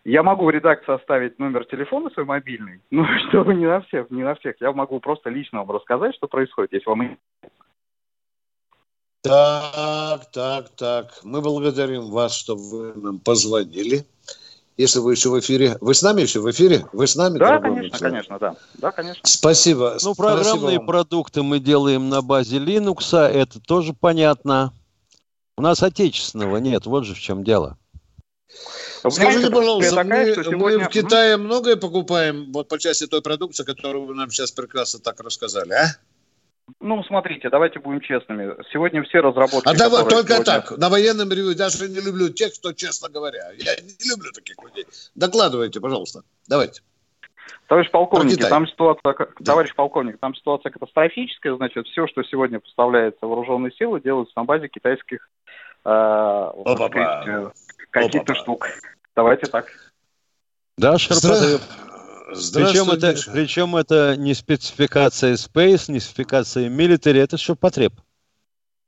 [0.03, 4.23] Я могу в редакции оставить номер телефона свой мобильный, ну, чтобы не на всех, не
[4.23, 4.55] на всех.
[4.59, 7.17] Я могу просто лично вам рассказать, что происходит, если вам
[9.23, 11.19] так, так, так.
[11.23, 14.03] Мы благодарим вас, что вы нам позвонили.
[14.77, 15.77] Если вы еще в эфире.
[15.79, 16.87] Вы с нами еще в эфире?
[16.91, 17.37] Вы с нами?
[17.37, 18.55] Да, конечно, конечно, да.
[18.79, 19.21] Да, конечно.
[19.23, 19.97] Спасибо.
[20.03, 24.73] Ну, программные Спасибо продукты мы делаем на базе Linux, это тоже понятно.
[25.55, 27.77] У нас отечественного нет, вот же в чем дело.
[29.09, 30.57] Скажите, пожалуйста, такая, мы, сегодня...
[30.57, 34.99] мы в Китае многое покупаем вот по части той продукции, которую вы нам сейчас прекрасно
[34.99, 35.85] так рассказали, а?
[36.79, 38.55] Ну, смотрите, давайте будем честными.
[38.71, 39.67] Сегодня все разработки...
[39.67, 40.45] А давай, только сегодня...
[40.45, 43.51] так, на военном ревью даже не люблю тех, кто честно говоря.
[43.57, 44.85] Я не люблю таких людей.
[45.15, 46.21] Докладывайте, пожалуйста.
[46.47, 46.81] Давайте.
[47.67, 49.27] Товарищ полковник, там ситуация, да.
[49.45, 54.67] товарищ полковник, там ситуация катастрофическая, значит, все, что сегодня поставляется вооруженные силы, делается на базе
[54.67, 55.29] китайских
[55.85, 57.51] э, э
[57.91, 58.67] каких-то штук.
[59.15, 59.67] Давайте так.
[60.77, 61.61] Да, Шарпатов.
[62.53, 67.93] Причем это, причем это не спецификация Space, не спецификация Military, это все потреб.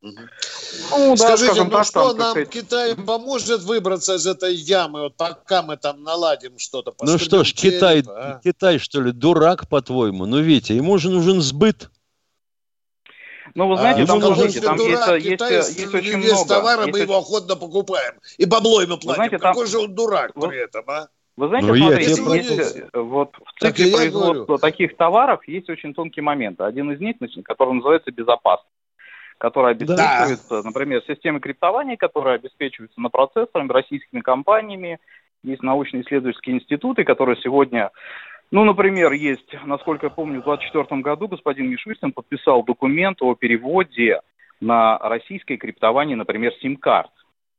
[0.01, 2.49] Ну, Скажите, да, ну так, что там, нам сказать...
[2.49, 6.93] Китай поможет выбраться из этой ямы, вот пока мы там наладим что-то?
[7.01, 8.41] Ну что ж, череп, Китай, а?
[8.43, 10.26] Китай что ли, дурак, по-твоему?
[10.26, 11.89] Ну, Витя, ему же нужен сбыт.
[13.56, 16.49] Ну, вы знаете, а, там, слушайте, там дурак, есть, Китай, есть, есть очень весь много.
[16.49, 18.16] товара, мы его охотно покупаем.
[18.38, 19.16] И бабло ему платим.
[19.16, 19.54] Знаете, там...
[19.54, 20.47] Какой же он дурак вы...
[20.47, 21.08] при этом, а?
[21.36, 24.58] Вы знаете, ну, смотрите, есть, есть, вот в цикле производства говорю.
[24.60, 26.62] таких товаров есть очень тонкий момент.
[26.62, 28.70] Один из них, который называется безопасность
[29.39, 30.64] которая обеспечивается, да.
[30.64, 34.99] например, системой криптования, которая обеспечивается на процессорами российскими компаниями.
[35.43, 37.91] Есть научно-исследовательские институты, которые сегодня
[38.52, 44.22] ну, например, есть, насколько я помню, в 2024 году господин Мишустин подписал документ о переводе
[44.62, 47.12] на российское криптование, например, сим-карт.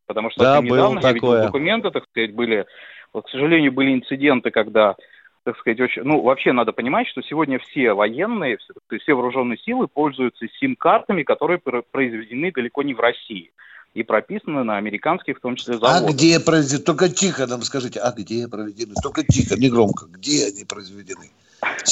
[0.07, 2.67] Потому что да, недавно я видел документы, так сказать, были,
[3.13, 4.97] вот, к сожалению, были инциденты, когда
[5.45, 9.89] так сказать, очень, ну, вообще надо понимать, что сегодня все военные, все, все вооруженные силы
[9.89, 13.53] пользуются сим-картами, которые произведены далеко не в России
[13.95, 16.11] и прописаны на американских, в том числе, заводах.
[16.11, 16.85] А где произведены?
[16.85, 18.95] Только тихо нам скажите, а где проведены?
[19.01, 20.07] Только тихо, не громко.
[20.07, 21.31] Где они произведены?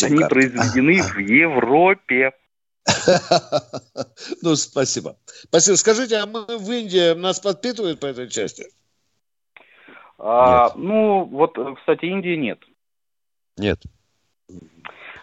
[0.02, 2.32] Они произведены в Европе.
[4.42, 5.16] Ну, спасибо.
[5.24, 5.76] Спасибо.
[5.76, 8.66] Скажите, а мы в Индии нас подпитывают по этой части?
[10.18, 12.58] А, ну, вот, кстати, Индии нет.
[13.56, 13.80] Нет.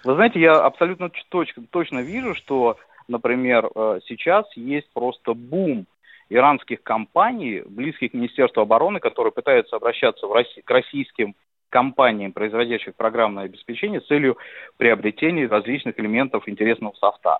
[0.06, 2.78] Вы знаете, я абсолютно точно, точно вижу, что,
[3.10, 5.86] например, э, сейчас есть просто бум
[6.30, 11.36] иранских компаний, близких к Министерству обороны, которые пытаются обращаться в Росси- к российским
[11.70, 14.38] компаниям, производящих программное обеспечение, с целью
[14.78, 17.40] приобретения различных элементов интересного софта.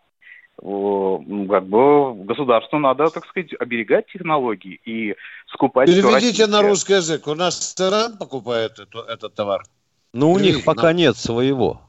[0.58, 5.16] Как бы государству надо, так сказать, оберегать технологии и
[5.48, 5.88] скупать...
[5.88, 7.28] Переведите на русский язык.
[7.28, 9.64] У нас Иран покупает эту, этот товар.
[10.12, 11.82] Ну, у них пока нет своего.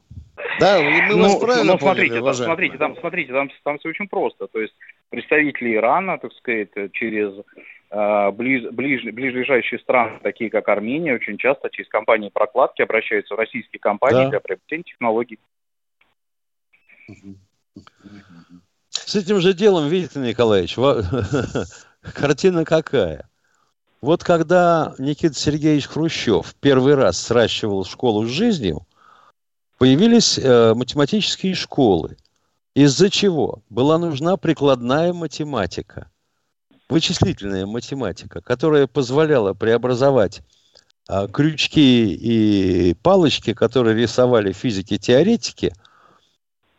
[0.59, 3.89] Да, мы ну, вас правильно ну, смотрите, поняли, там, смотрите, там, смотрите, там, там все
[3.89, 4.47] очень просто.
[4.47, 4.73] То есть
[5.11, 7.33] представители Ирана, так сказать, через
[7.91, 13.37] э, ближ, ближ, ближайшие страны, такие как Армения, очень часто через компании прокладки обращаются в
[13.37, 14.29] российские компании да.
[14.29, 15.37] для приобретения технологий.
[18.89, 20.77] С этим же делом, видите, Николаевич,
[22.15, 23.29] картина какая?
[23.99, 28.87] Вот когда Никита Сергеевич Хрущев первый раз сращивал школу с жизнью,
[29.77, 32.17] появились э, математические школы.
[32.73, 33.63] Из-за чего?
[33.69, 36.09] Была нужна прикладная математика,
[36.89, 40.41] вычислительная математика, которая позволяла преобразовать
[41.09, 45.73] э, крючки и палочки, которые рисовали физики-теоретики,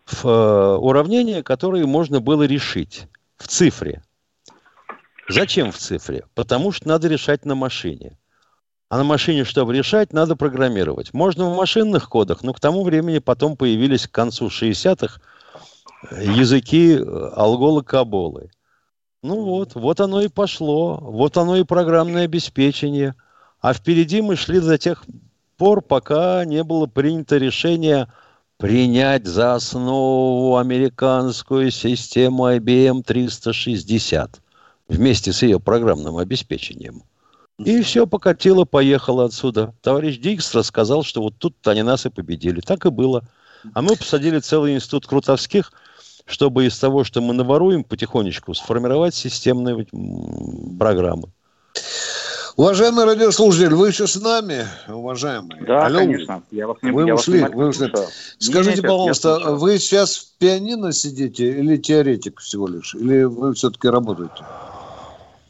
[0.07, 4.03] в э, уравнения, которые можно было решить в цифре.
[5.29, 6.25] Зачем в цифре?
[6.35, 8.19] Потому что надо решать на машине.
[8.89, 11.15] А на машине, чтобы решать, надо программировать.
[11.15, 15.21] Можно в машинных кодах, но к тому времени потом появились к концу 60-х
[16.11, 18.51] языки алголы каболы.
[19.23, 20.99] Ну вот, вот оно и пошло.
[21.01, 23.15] Вот оно и программное обеспечение.
[23.61, 25.05] А впереди мы шли до тех
[25.57, 28.09] пор, пока не было принято решение
[28.57, 34.41] принять за основу американскую систему IBM 360
[34.89, 37.03] вместе с ее программным обеспечением.
[37.59, 39.75] И все покатило, поехало отсюда.
[39.83, 42.61] Товарищ Дикстра сказал, что вот тут они нас и победили.
[42.61, 43.25] Так и было.
[43.75, 45.73] А мы посадили целый институт Крутовских,
[46.33, 49.87] чтобы из того, что мы наворуем, потихонечку сформировать системные
[50.79, 51.29] программы.
[52.57, 55.65] Уважаемый радиослушатель, вы еще с нами, уважаемый?
[55.67, 55.99] Да, Алло.
[55.99, 56.43] конечно.
[56.51, 57.93] Я вас не, вы я ушли, вас вы ушли.
[58.39, 62.95] Скажите, нет, пожалуйста, вы сейчас в пианино сидите или теоретик всего лишь?
[62.95, 64.45] Или вы все-таки работаете?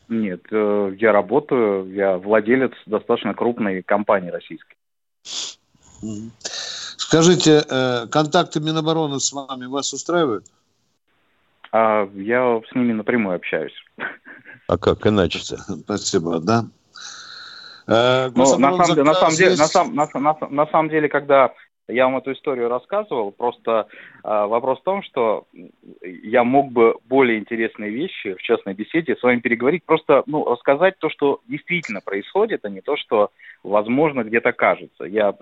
[0.09, 4.77] Нет, э, я работаю, я владелец достаточно крупной компании российской.
[6.97, 10.47] Скажите, э, контакты Минобороны с вами вас устраивают?
[11.73, 13.75] А, я с ними напрямую общаюсь.
[14.69, 15.57] А как иначе-то?
[15.57, 16.67] Спасибо, да.
[17.89, 21.09] Э, ну, на самом, деле, на, самом деле, на, сам, на, на, на самом деле,
[21.09, 21.53] когда
[21.89, 23.87] я вам эту историю рассказывал, просто
[24.23, 25.47] э, вопрос в том, что
[26.03, 30.99] я мог бы более интересные вещи в частной беседе с вами переговорить, просто ну, рассказать
[30.99, 33.31] то, что действительно происходит, а не то, что,
[33.63, 35.05] возможно, где-то кажется.
[35.05, 35.35] Я,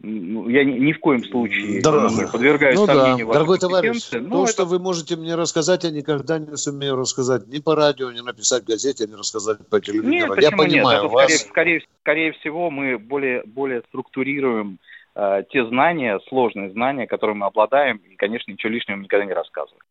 [0.00, 2.12] ну, я ни, ни в коем случае Дорог...
[2.12, 3.32] не подвергаю ну, сомнению да.
[3.32, 4.52] Дорогой товарищ, то, это...
[4.52, 8.64] что вы можете мне рассказать, я никогда не сумею рассказать ни по радио, ни написать
[8.64, 10.34] в газете, ни рассказать по телевизору.
[10.34, 11.12] Нет, я понимаю нет?
[11.12, 11.32] вас.
[11.38, 14.78] Скорее, скорее, скорее всего, мы более, более структурируем
[15.18, 19.82] э, те знания, сложные знания, которыми мы обладаем, и, конечно, ничего лишнего никогда не рассказываем.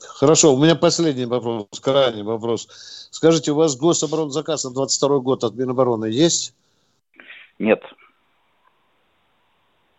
[0.00, 3.08] Хорошо, у меня последний вопрос, крайний вопрос.
[3.10, 6.54] Скажите, у вас гособоронзаказ на 22 год от Минобороны есть?
[7.58, 7.82] Нет.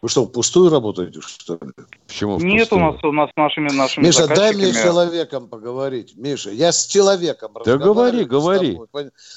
[0.01, 1.71] Вы что, впустую работаете, что ли?
[2.07, 2.53] Почему впустую?
[2.53, 6.17] Нет, у нас, у нас нашими, нашими Миша, дай мне с человеком поговорить.
[6.17, 8.79] Миша, я с человеком Да говори, говори.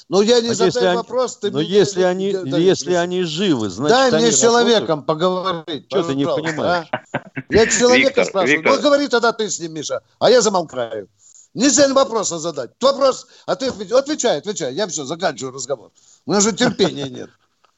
[0.09, 2.91] Ну, я не а задаю если вопрос, ты Но меня если не, они, не, если
[2.91, 5.85] не, они живы, значит, Дай мне с человеком поговорить.
[5.87, 6.87] Что ты не понимаешь?
[6.91, 7.21] А?
[7.49, 8.57] Я человека Виктор, спрашиваю.
[8.57, 8.75] Виктор.
[8.75, 11.07] Ну, говори тогда ты с ним, Миша, а я замолкаю.
[11.53, 12.71] Нельзя вопроса задать.
[12.81, 14.73] Вопрос, а ты отвечай, отвечай.
[14.73, 15.91] Я все, заканчиваю разговор.
[16.25, 17.29] У меня же терпения нет.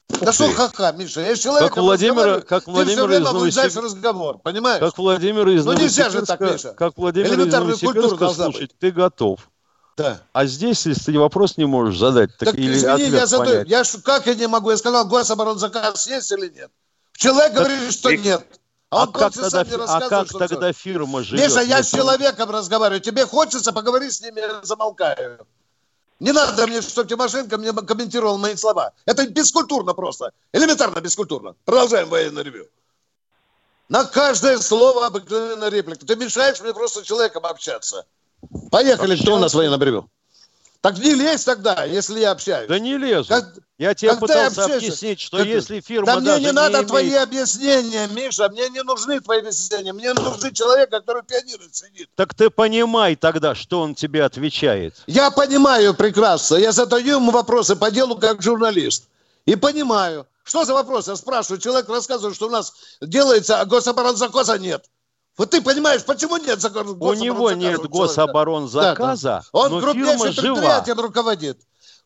[0.08, 1.68] Да что ха-ха, Миша, я человек.
[1.68, 3.80] Как Владимир, как Владимир из Новосибирска.
[3.80, 4.80] разговор, понимаешь?
[4.80, 6.72] Как Владимир из ну, нельзя же так, Миша.
[6.72, 9.48] Как Владимир из Новосибирска слушать, ты готов.
[9.96, 10.20] Да.
[10.32, 13.64] А здесь, если ты вопрос не можешь задать, так, так или извини, я задаю.
[13.66, 14.70] Я ш, как я не могу?
[14.70, 16.70] Я сказал, гособоронзаказ есть или нет?
[17.16, 18.24] Человек так, говорит, что Вик...
[18.24, 18.46] нет.
[18.90, 21.44] А, а как, тогда, а как тогда фирма живет?
[21.44, 23.00] Миша, я с человеком разговариваю.
[23.00, 25.46] Тебе хочется, поговори с ними, я замолкаю.
[26.20, 28.92] Не надо мне, чтобы Тимошенко мне комментировал мои слова.
[29.06, 30.32] Это бескультурно просто.
[30.52, 31.54] Элементарно бескультурно.
[31.64, 32.66] Продолжаем военный ревю.
[33.88, 36.04] На каждое слово обыкновенная реплика.
[36.04, 38.04] Ты мешаешь мне просто человеком общаться.
[38.70, 40.10] Поехали, кто у нас военный ревю?
[40.80, 42.68] Так не лезь тогда, если я общаюсь.
[42.68, 43.28] Да не лезу.
[43.28, 46.88] Как, я тебе пытался объяснить, что как, если фирма Да мне не надо имеет...
[46.88, 52.10] твои объяснения, Миша, мне не нужны твои объяснения, мне нужен человек, который пианирует сидит.
[52.16, 54.96] Так ты понимай тогда, что он тебе отвечает.
[55.06, 59.04] Я понимаю прекрасно, я задаю ему вопросы по делу как журналист.
[59.46, 60.26] И понимаю.
[60.42, 61.10] Что за вопросы?
[61.10, 64.86] Я спрашиваю, человек рассказывает, что у нас делается, а гособоронзаказа нет.
[65.36, 69.44] Вот ты понимаешь, почему нет закона У него нет гособоронзаказа, да, да.
[69.52, 71.02] Он но крупнейшим предприятием жива.
[71.02, 71.60] руководит.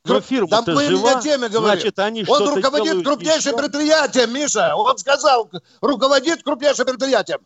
[0.04, 1.80] Да мы жива, о теме говорим.
[1.80, 3.56] Значит, они Он руководит крупнейшим еще?
[3.56, 4.74] предприятием, Миша.
[4.74, 5.48] Он сказал,
[5.80, 7.40] руководит крупнейшим предприятием.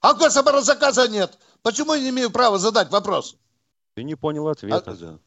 [0.00, 1.36] А гособоронзаказа нет.
[1.62, 3.36] Почему я не имею права задать вопрос?
[3.94, 4.96] Ты не понял ответа.
[4.96, 5.18] А,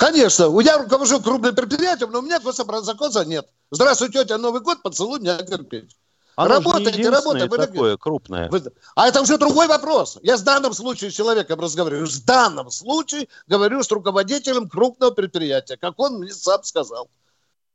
[0.00, 3.46] Конечно, я руковожу крупным предприятием, но у меня гособоронзаказа нет.
[3.70, 5.94] Здравствуй, тетя, Новый год, поцелуй меня терпеть.
[6.36, 7.48] Оно работаете, работаете.
[7.48, 8.50] Вы такое крупное.
[8.50, 8.62] Вы...
[8.94, 10.18] А это уже другой вопрос.
[10.22, 12.06] Я в данном случае с человеком разговариваю.
[12.06, 17.08] В данном случае говорю с руководителем крупного предприятия, как он мне сам сказал.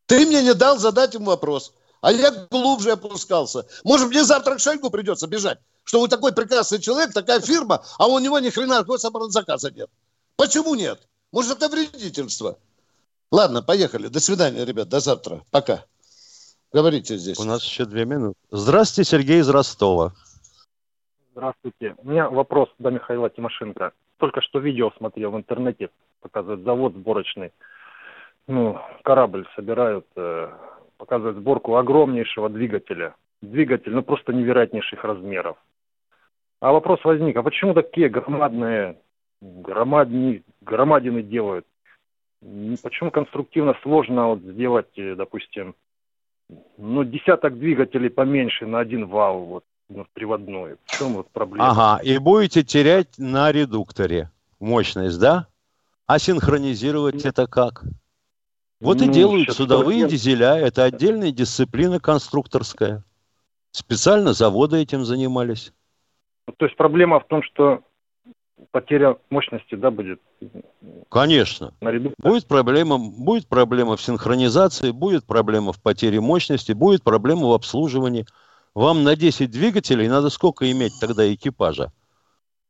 [0.06, 1.74] Ты мне не дал задать ему вопрос.
[2.02, 3.66] А я глубже опускался.
[3.84, 8.08] Может, мне завтра к Шойгу придется бежать, что вы такой прекрасный человек, такая фирма, а
[8.08, 9.90] у него ни хрена гособоронзаказа нет.
[10.36, 11.08] Почему нет?
[11.32, 12.58] Может, это вредительство?
[13.32, 14.08] Ладно, поехали.
[14.08, 14.90] До свидания, ребят.
[14.90, 15.44] До завтра.
[15.52, 15.86] Пока.
[16.74, 17.38] Говорите здесь.
[17.40, 18.38] У нас еще две минуты.
[18.50, 20.14] Здравствуйте, Сергей из Ростова.
[21.34, 21.96] Здравствуйте.
[21.98, 23.92] У меня вопрос до Михаила Тимошенко.
[24.18, 25.90] Только что видео смотрел в интернете,
[26.22, 27.52] показывает завод сборочный.
[28.48, 30.50] Ну, корабль собирают, э,
[30.98, 33.16] показывают сборку огромнейшего двигателя.
[33.42, 35.58] Двигатель, ну, просто невероятнейших размеров.
[36.60, 38.98] А вопрос возник, а почему такие громадные,
[39.42, 41.66] громадни, громадины делают?
[42.84, 45.76] Почему конструктивно сложно вот сделать, э, допустим,
[46.78, 50.76] ну, десяток двигателей поменьше на один вал, вот, ну, приводной.
[50.86, 51.70] В чем вот проблема?
[51.70, 54.30] Ага, и будете терять на редукторе
[54.60, 55.48] мощность, да?
[56.08, 57.84] А синхронизировать это как?
[58.80, 63.04] Вот ну, и делают судовые дизеля, это отдельная дисциплина конструкторская.
[63.72, 65.72] Специально заводы этим занимались.
[66.58, 67.84] То есть проблема в том, что
[68.72, 70.20] потеря мощности, да, будет?
[71.10, 71.74] Конечно.
[72.18, 78.26] Будет проблема, будет проблема в синхронизации, будет проблема в потере мощности, будет проблема в обслуживании.
[78.74, 81.92] Вам на 10 двигателей надо сколько иметь тогда экипажа?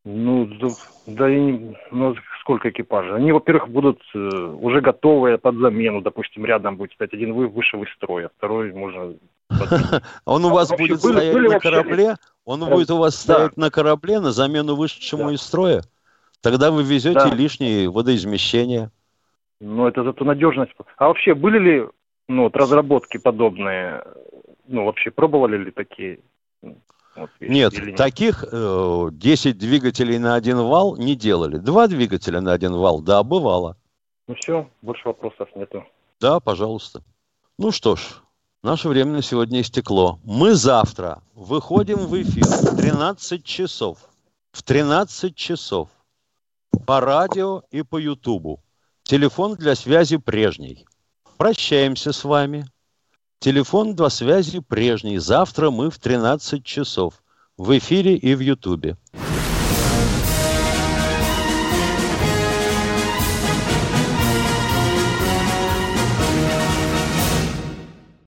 [0.04, 0.68] Ну, да,
[1.06, 3.16] да и ну, сколько экипажа?
[3.16, 6.02] Они, во-первых, будут э, уже готовые под замену.
[6.02, 9.14] Допустим, рядом будет стоять один выше в строя, второй можно...
[10.26, 12.16] Он у вас будет стоять на корабле?
[12.46, 15.84] Он будет у вас стоять на корабле на замену вышедшему из строя?
[16.42, 18.92] Тогда вы везете лишние водоизмещения.
[19.60, 20.72] Ну, это зато надежность.
[20.98, 21.88] А вообще, были ли
[22.28, 24.04] ну, вот, разработки подобные?
[24.68, 26.20] Ну, вообще, пробовали ли такие?
[27.16, 31.58] Вот, нет, нет, таких э, 10 двигателей на один вал не делали.
[31.58, 33.76] Два двигателя на один вал, да, бывало.
[34.28, 35.86] Ну все, больше вопросов нету.
[36.22, 37.02] Да, пожалуйста.
[37.58, 38.02] Ну что ж,
[38.64, 40.20] наше время на сегодня истекло.
[40.24, 44.00] Мы завтра выходим в эфир в 13 часов.
[44.52, 45.90] В 13 часов
[46.86, 48.64] по радио и по Ютубу.
[49.04, 50.86] Телефон для связи прежний.
[51.38, 52.66] Прощаемся с вами.
[53.40, 55.18] Телефон для связи прежний.
[55.18, 57.24] Завтра мы в 13 часов.
[57.58, 58.98] В эфире и в Ютубе.